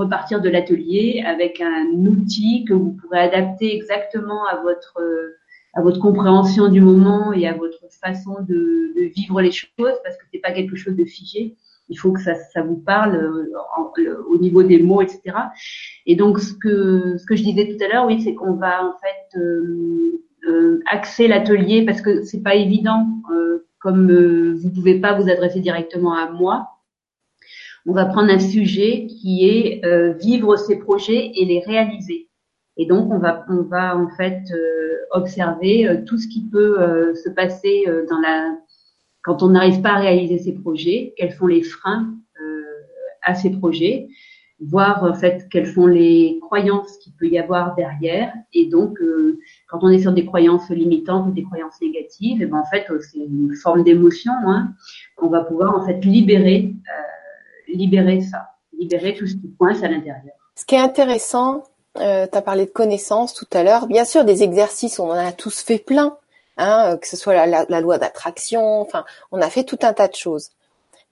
[0.00, 4.98] repartir de l'atelier avec un outil que vous pourrez adapter exactement à votre
[5.74, 10.24] à votre compréhension du moment et à votre façon de, vivre les choses parce que
[10.32, 11.54] c'est pas quelque chose de figé.
[11.88, 15.36] Il faut que ça, ça vous parle euh, au niveau des mots, etc.
[16.06, 18.84] Et donc ce que ce que je disais tout à l'heure, oui, c'est qu'on va
[18.84, 23.06] en fait euh, euh, axer l'atelier parce que c'est pas évident.
[23.32, 26.68] Euh, comme euh, vous pouvez pas vous adresser directement à moi,
[27.86, 32.28] on va prendre un sujet qui est euh, vivre ses projets et les réaliser.
[32.76, 37.14] Et donc on va on va en fait euh, observer euh, tout ce qui peut
[37.14, 38.56] se passer dans la
[39.22, 42.14] quand on n'arrive pas à réaliser ses projets, quels sont les freins
[43.22, 44.08] à ces projets,
[44.60, 48.32] voir en fait quelles sont les croyances qu'il peut y avoir derrière.
[48.54, 48.98] Et donc,
[49.68, 52.86] quand on est sur des croyances limitantes ou des croyances négatives, et ben en fait,
[53.00, 54.32] c'est une forme d'émotion.
[54.46, 54.72] Hein,
[55.18, 56.72] on va pouvoir en fait libérer
[57.74, 60.34] libérer ça, libérer tout ce qui coince à l'intérieur.
[60.54, 61.64] Ce qui est intéressant,
[61.98, 63.86] euh, tu as parlé de connaissances tout à l'heure.
[63.86, 66.16] Bien sûr, des exercices, on en a tous fait plein,
[66.56, 70.08] hein, que ce soit la, la, loi d'attraction, enfin, on a fait tout un tas
[70.08, 70.50] de choses.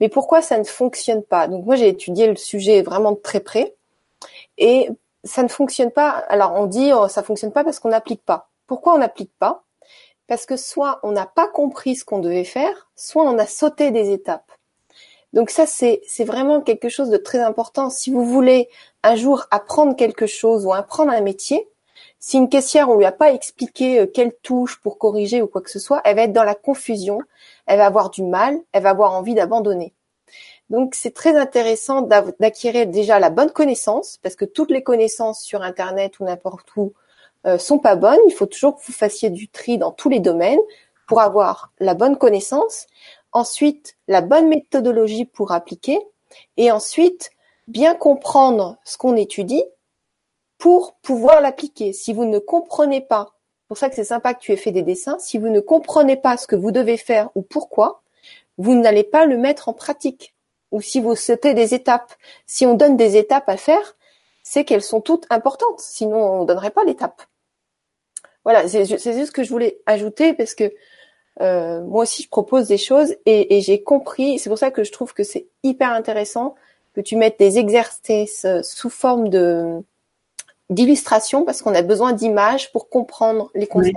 [0.01, 1.49] Mais pourquoi ça ne fonctionne pas?
[1.49, 3.75] Donc moi, j'ai étudié le sujet vraiment de très près,
[4.59, 4.89] et
[5.25, 6.11] ça ne fonctionne pas.
[6.11, 8.49] Alors on dit oh, ça fonctionne pas parce qu'on n'applique pas.
[8.67, 9.65] Pourquoi on n'applique pas?
[10.27, 13.91] Parce que soit on n'a pas compris ce qu'on devait faire, soit on a sauté
[13.91, 14.53] des étapes.
[15.33, 17.91] Donc ça, c'est vraiment quelque chose de très important.
[17.91, 18.69] Si vous voulez
[19.03, 21.69] un jour apprendre quelque chose ou apprendre un métier,
[22.21, 25.61] si une caissière, on lui a pas expliqué euh, quelle touche pour corriger ou quoi
[25.61, 27.21] que ce soit, elle va être dans la confusion,
[27.67, 29.95] elle va avoir du mal, elle va avoir envie d'abandonner.
[30.71, 35.63] Donc c'est très intéressant d'acquérir déjà la bonne connaissance, parce que toutes les connaissances sur
[35.63, 36.93] Internet ou n'importe où
[37.47, 38.19] euh, sont pas bonnes.
[38.27, 40.59] Il faut toujours que vous fassiez du tri dans tous les domaines
[41.07, 42.87] pour avoir la bonne connaissance
[43.33, 45.99] ensuite la bonne méthodologie pour appliquer,
[46.57, 47.31] et ensuite
[47.67, 49.65] bien comprendre ce qu'on étudie
[50.59, 51.93] pour pouvoir l'appliquer.
[51.93, 54.73] Si vous ne comprenez pas, c'est pour ça que c'est sympa que tu aies fait
[54.73, 58.03] des dessins, si vous ne comprenez pas ce que vous devez faire ou pourquoi,
[58.57, 60.35] vous n'allez pas le mettre en pratique.
[60.71, 62.13] Ou si vous sautez des étapes.
[62.47, 63.97] Si on donne des étapes à faire,
[64.43, 65.81] c'est qu'elles sont toutes importantes.
[65.81, 67.23] Sinon, on ne donnerait pas l'étape.
[68.45, 70.73] Voilà, c'est juste ce que je voulais ajouter parce que
[71.41, 74.39] euh, moi aussi, je propose des choses et, et j'ai compris.
[74.39, 76.55] C'est pour ça que je trouve que c'est hyper intéressant
[76.99, 79.83] que tu mettes des exercices euh, sous forme de
[80.69, 83.97] d'illustration parce qu'on a besoin d'images pour comprendre les concepts.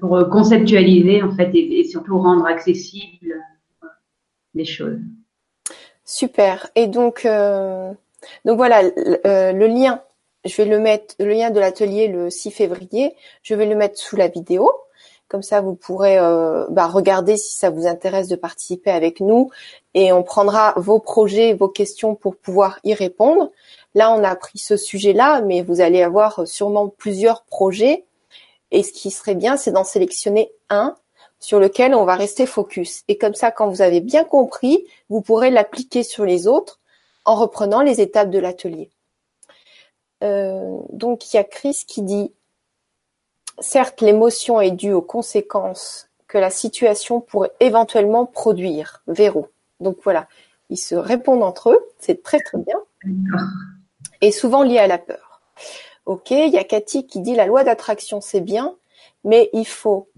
[0.00, 3.40] pour euh, conceptualiser en fait et, surtout rendre accessible
[4.54, 4.98] les choses.
[6.04, 6.70] Super.
[6.74, 7.92] Et donc, euh,
[8.44, 10.02] donc voilà, le lien,
[10.44, 13.96] je vais le mettre, le lien de l'atelier le 6 février, je vais le mettre
[13.98, 14.72] sous la vidéo.
[15.34, 19.50] Comme ça, vous pourrez euh, bah, regarder si ça vous intéresse de participer avec nous
[19.92, 23.50] et on prendra vos projets, vos questions pour pouvoir y répondre.
[23.96, 28.04] Là, on a pris ce sujet-là, mais vous allez avoir sûrement plusieurs projets.
[28.70, 30.94] Et ce qui serait bien, c'est d'en sélectionner un
[31.40, 33.02] sur lequel on va rester focus.
[33.08, 36.78] Et comme ça, quand vous avez bien compris, vous pourrez l'appliquer sur les autres
[37.24, 38.88] en reprenant les étapes de l'atelier.
[40.22, 42.30] Euh, donc, il y a Chris qui dit
[43.58, 49.02] Certes, l'émotion est due aux conséquences que la situation pourrait éventuellement produire.
[49.06, 49.48] Véro.
[49.80, 50.28] Donc voilà,
[50.70, 52.78] ils se répondent entre eux, c'est très très bien.
[54.20, 55.42] Et souvent lié à la peur.
[56.06, 58.74] Ok, il y a Cathy qui dit la loi d'attraction c'est bien,
[59.22, 60.08] mais il faut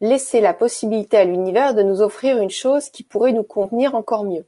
[0.00, 4.24] laisser la possibilité à l'univers de nous offrir une chose qui pourrait nous convenir encore
[4.24, 4.46] mieux.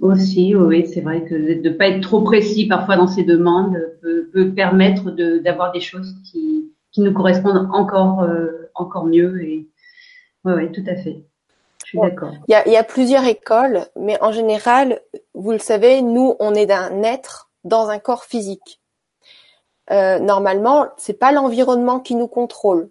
[0.00, 3.76] Aussi, oui, c'est vrai que de ne pas être trop précis parfois dans ses demandes
[4.02, 9.42] peut, peut permettre d'avoir des choses qui, qui nous correspondent encore, euh, encore mieux.
[9.42, 9.68] Et
[10.44, 11.26] oui, ouais, tout à fait.
[11.84, 12.32] Je suis d'accord.
[12.48, 15.02] Il y a, y a plusieurs écoles, mais en général,
[15.34, 18.80] vous le savez, nous, on est d'un être dans un corps physique.
[19.90, 22.88] euh, normalement, c'est pas l'environnement qui nous contrôle.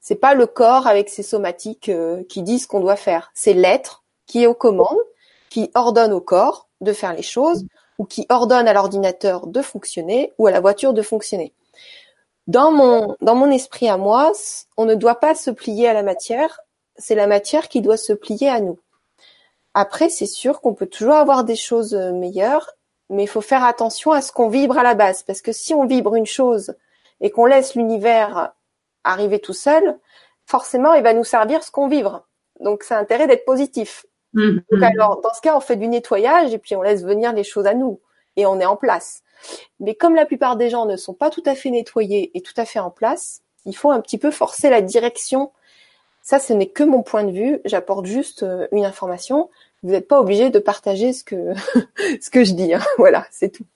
[0.00, 3.30] C'est pas le corps avec ses somatiques euh, qui disent ce qu'on doit faire.
[3.34, 4.96] C'est l'être qui est aux commandes,
[5.50, 7.66] qui ordonne au corps de faire les choses
[7.98, 11.52] ou qui ordonne à l'ordinateur de fonctionner ou à la voiture de fonctionner.
[12.46, 14.32] Dans mon, dans mon esprit à moi,
[14.76, 16.60] on ne doit pas se plier à la matière,
[16.96, 18.78] c'est la matière qui doit se plier à nous.
[19.72, 22.70] Après, c'est sûr qu'on peut toujours avoir des choses euh, meilleures,
[23.10, 25.74] mais il faut faire attention à ce qu'on vibre à la base, parce que si
[25.74, 26.74] on vibre une chose
[27.20, 28.52] et qu'on laisse l'univers
[29.02, 29.98] arriver tout seul,
[30.46, 32.26] forcément, il va nous servir ce qu'on vibre.
[32.60, 34.06] Donc, c'est intérêt d'être positif.
[34.34, 34.62] Mm-hmm.
[34.70, 37.44] Donc, alors, dans ce cas, on fait du nettoyage et puis on laisse venir les
[37.44, 38.00] choses à nous
[38.36, 39.23] et on est en place.
[39.80, 42.54] Mais comme la plupart des gens ne sont pas tout à fait nettoyés et tout
[42.56, 45.52] à fait en place, il faut un petit peu forcer la direction.
[46.22, 47.60] Ça, ce n'est que mon point de vue.
[47.64, 49.50] J'apporte juste euh, une information.
[49.82, 51.54] Vous n'êtes pas obligé de partager ce que
[52.20, 52.74] ce que je dis.
[52.74, 52.82] Hein.
[52.98, 53.66] Voilà, c'est tout.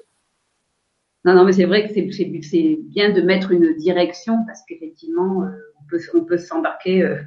[1.25, 5.49] Non, non, mais c'est vrai que c'est bien de mettre une direction parce qu'effectivement, euh,
[5.81, 7.19] on peut on peut s'embarquer euh,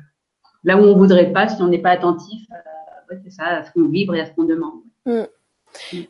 [0.63, 2.47] là où on voudrait pas si on n'est pas attentif.
[3.23, 4.81] c'est ça, à ce qu'on vibre et à ce qu'on demande.
[5.05, 5.23] Mm.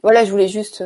[0.03, 0.83] Voilà, je voulais juste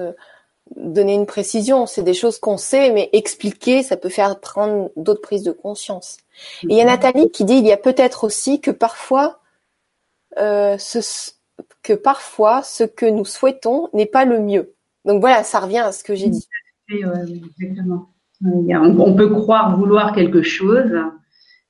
[0.76, 1.86] donner une précision.
[1.86, 6.18] C'est des choses qu'on sait, mais expliquer, ça peut faire prendre d'autres prises de conscience.
[6.64, 6.90] Et il y a mhm.
[6.90, 9.40] Nathalie qui dit il y a peut-être aussi que parfois,
[10.38, 11.32] euh, ce,
[11.82, 14.74] que parfois ce que nous souhaitons n'est pas le mieux.
[15.06, 16.48] Donc voilà, ça revient à ce que j'ai dit.
[16.90, 18.10] exactement.
[18.44, 20.92] On peut croire vouloir quelque chose,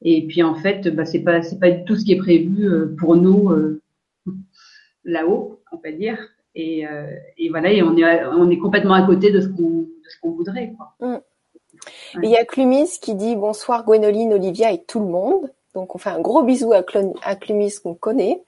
[0.01, 2.95] et puis en fait, bah, c'est pas c'est pas tout ce qui est prévu euh,
[2.97, 3.81] pour nous euh,
[5.03, 6.17] là-haut, on va dire.
[6.55, 9.87] Et, euh, et, voilà, et on est, on est complètement à côté de ce qu'on,
[10.23, 10.73] voudrait.
[10.77, 10.93] Quoi.
[11.07, 11.19] Mm.
[12.23, 15.51] Il y a Clumis qui dit bonsoir Gwénoline, Olivia et tout le monde.
[15.73, 16.83] Donc on fait un gros bisou à,
[17.21, 18.41] à Clumis qu'on connaît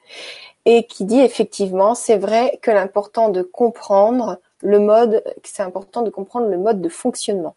[0.65, 6.09] et qui dit effectivement c'est vrai que l'important de comprendre le mode, c'est important de
[6.09, 7.55] comprendre le mode de fonctionnement.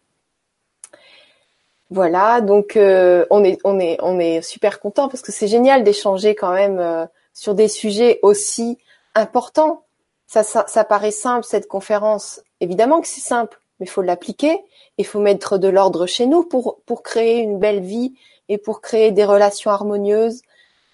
[1.89, 5.83] Voilà, donc euh, on est on est on est super content parce que c'est génial
[5.83, 8.77] d'échanger quand même euh, sur des sujets aussi
[9.13, 9.83] importants
[10.31, 12.41] ça, ça, paraît simple cette conférence.
[12.61, 14.63] Évidemment que c'est simple, mais il faut l'appliquer.
[14.97, 18.13] Il faut mettre de l'ordre chez nous pour pour créer une belle vie
[18.47, 20.41] et pour créer des relations harmonieuses.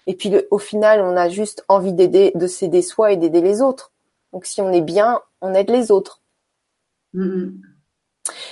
[0.08, 3.62] Et puis au final, on a juste envie d'aider, de s'aider soi et d'aider les
[3.62, 3.92] autres.
[4.32, 6.20] Donc si on est bien, on aide les autres.
[7.14, 7.52] Mm-hmm.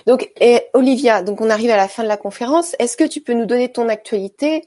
[0.07, 2.77] Donc, et Olivia, donc on arrive à la fin de la conférence.
[2.79, 4.65] Est-ce que tu peux nous donner ton actualité,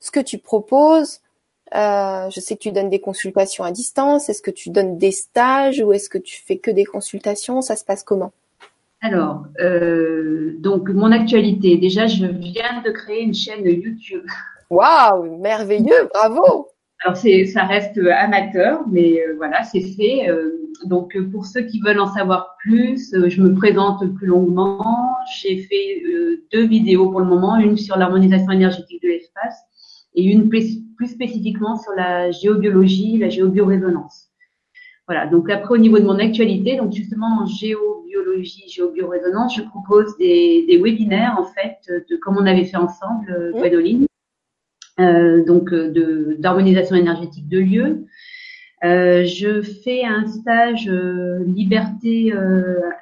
[0.00, 1.20] ce que tu proposes,
[1.74, 4.28] euh, je sais que tu donnes des consultations à distance.
[4.28, 7.60] Est-ce que tu donnes des stages ou est-ce que tu fais que des consultations?
[7.62, 8.32] Ça se passe comment?
[9.02, 11.76] Alors, euh, donc mon actualité.
[11.78, 14.24] Déjà, je viens de créer une chaîne YouTube.
[14.70, 16.68] Waouh, merveilleux, bravo.
[17.02, 20.28] Alors c'est, ça reste amateur, mais euh, voilà, c'est fait.
[20.84, 25.16] donc pour ceux qui veulent en savoir plus, je me présente plus longuement.
[25.40, 26.02] J'ai fait
[26.52, 29.56] deux vidéos pour le moment, une sur l'harmonisation énergétique de l'espace
[30.20, 34.28] et une plus, spécifiquement sur la géobiologie, la géobioresonance.
[35.06, 35.26] Voilà.
[35.26, 40.66] Donc après au niveau de mon actualité, donc justement en géobiologie, géobioresonance, je propose des,
[40.68, 44.06] des webinaires en fait de comme on avait fait ensemble, euh, Gwendoline,
[45.00, 48.06] euh, donc euh, d'harmonisation énergétique de lieux.
[48.84, 52.32] Euh, je fais un stage euh, liberté,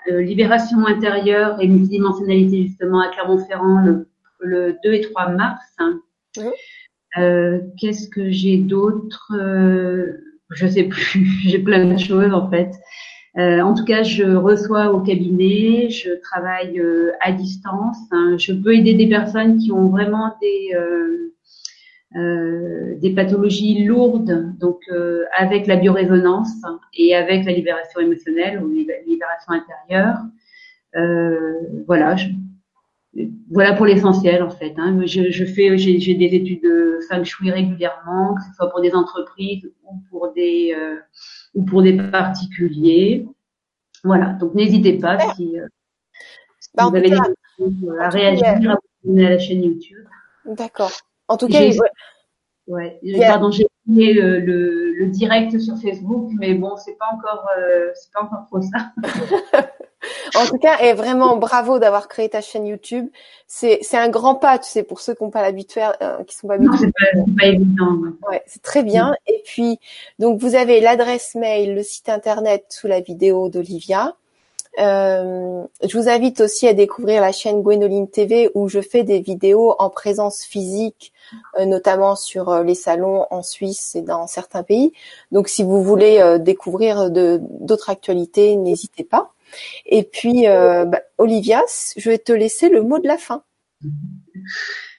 [0.09, 4.09] libération intérieure et multidimensionnalité justement à Clermont-Ferrand le,
[4.41, 5.64] le, 2 et 3 mars.
[5.79, 6.01] Hein.
[7.17, 10.13] Euh, qu'est-ce que j'ai d'autre euh,
[10.51, 11.27] Je sais plus.
[11.43, 12.71] j'ai plein de choses en fait.
[13.39, 16.83] Euh, en tout cas, je reçois au cabinet, je travaille
[17.21, 17.99] à distance.
[18.11, 18.37] Hein.
[18.39, 20.75] Je peux aider des personnes qui ont vraiment des
[23.01, 24.81] des pathologies lourdes, donc
[25.37, 26.51] avec la biorésonance
[26.95, 30.17] et avec la libération émotionnelle ou libération intérieure.
[31.87, 32.17] voilà,
[33.51, 34.75] voilà pour l'essentiel en fait.
[34.77, 35.01] Hein.
[35.07, 38.95] Je, je, fais, j'ai des études de feng shui régulièrement, que ce soit pour des
[38.95, 40.97] entreprises ou pour des euh,
[41.55, 43.27] ou pour des particuliers.
[44.05, 45.66] Voilà, donc n'hésitez pas si, euh,
[46.75, 50.05] bah, vous avez des questions à réagir, à vous à la chaîne YouTube.
[50.45, 50.93] D'accord.
[51.27, 51.61] En tout cas,
[52.69, 53.01] ouais.
[53.21, 57.91] Pardon, j'ai fait le, le, le, direct sur Facebook, mais bon, c'est pas encore, euh,
[57.95, 58.93] c'est pas encore trop ça.
[60.35, 63.09] en tout cas, et vraiment bravo d'avoir créé ta chaîne YouTube.
[63.47, 66.37] C'est c'est un grand pas, tu sais, pour ceux qui n'ont pas l'habitude, euh, qui
[66.37, 66.77] sont pas habitués.
[66.79, 67.99] c'est pas, évident.
[68.29, 69.15] Ouais, c'est très bien.
[69.27, 69.79] Et puis
[70.19, 74.15] donc vous avez l'adresse mail, le site internet sous la vidéo d'Olivia.
[74.79, 79.19] Euh, je vous invite aussi à découvrir la chaîne Gwenoline TV où je fais des
[79.21, 81.13] vidéos en présence physique,
[81.59, 84.93] euh, notamment sur euh, les salons en Suisse et dans certains pays.
[85.33, 89.33] Donc si vous voulez découvrir d'autres actualités, n'hésitez pas.
[89.87, 91.63] Et puis, bah, Olivia,
[91.97, 93.43] je vais te laisser le mot de la fin.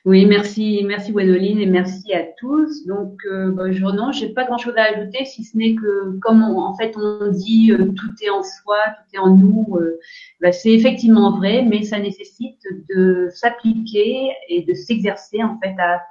[0.05, 2.85] Oui, merci, merci Gwénoline et merci à tous.
[2.85, 6.41] Donc, euh, bah, je, non, j'ai pas grand-chose à ajouter, si ce n'est que, comme
[6.41, 9.67] en fait on dit, euh, tout est en soi, tout est en nous.
[9.75, 9.99] Euh,
[10.41, 16.01] bah, c'est effectivement vrai, mais ça nécessite de s'appliquer et de s'exercer en fait à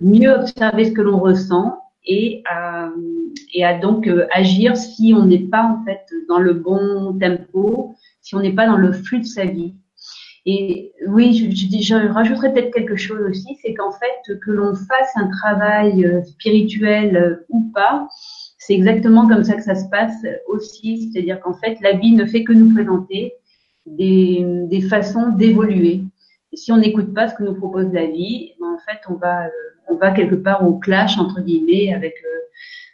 [0.00, 2.90] mieux observer ce que l'on ressent et à,
[3.52, 7.94] et à donc euh, agir si on n'est pas en fait dans le bon tempo,
[8.20, 9.74] si on n'est pas dans le flux de sa vie.
[10.46, 14.74] Et oui, je, je, je rajouterais peut-être quelque chose aussi, c'est qu'en fait, que l'on
[14.74, 18.08] fasse un travail euh, spirituel euh, ou pas,
[18.58, 21.10] c'est exactement comme ça que ça se passe aussi.
[21.10, 23.34] C'est-à-dire qu'en fait, la vie ne fait que nous présenter
[23.86, 26.02] des, des façons d'évoluer.
[26.52, 29.14] Et si on n'écoute pas ce que nous propose la vie, ben en fait, on
[29.14, 29.50] va, euh,
[29.88, 32.14] on va quelque part au clash entre guillemets avec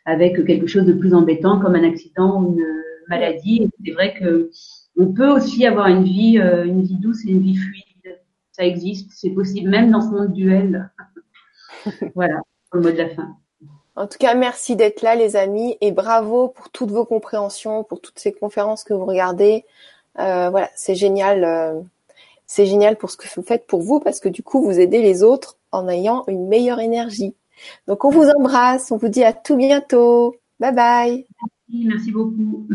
[0.05, 2.66] avec quelque chose de plus embêtant comme un accident ou une
[3.09, 3.68] maladie.
[3.84, 4.51] C'est vrai que
[4.97, 8.20] on peut aussi avoir une vie, euh, une vie douce et une vie fluide.
[8.53, 10.91] Ça existe, c'est possible, même dans ce monde duel.
[12.14, 12.41] voilà,
[12.72, 13.36] le mot de la fin.
[13.97, 18.01] En tout cas, merci d'être là, les amis, et bravo pour toutes vos compréhensions, pour
[18.01, 19.64] toutes ces conférences que vous regardez.
[20.18, 21.45] Euh, voilà, c'est génial.
[21.45, 21.80] Euh,
[22.47, 25.03] c'est génial pour ce que vous faites pour vous, parce que du coup, vous aidez
[25.03, 27.34] les autres en ayant une meilleure énergie.
[27.86, 30.36] Donc, on vous embrasse, on vous dit à tout bientôt.
[30.58, 31.26] Bye bye.
[31.68, 32.66] Merci, beaucoup.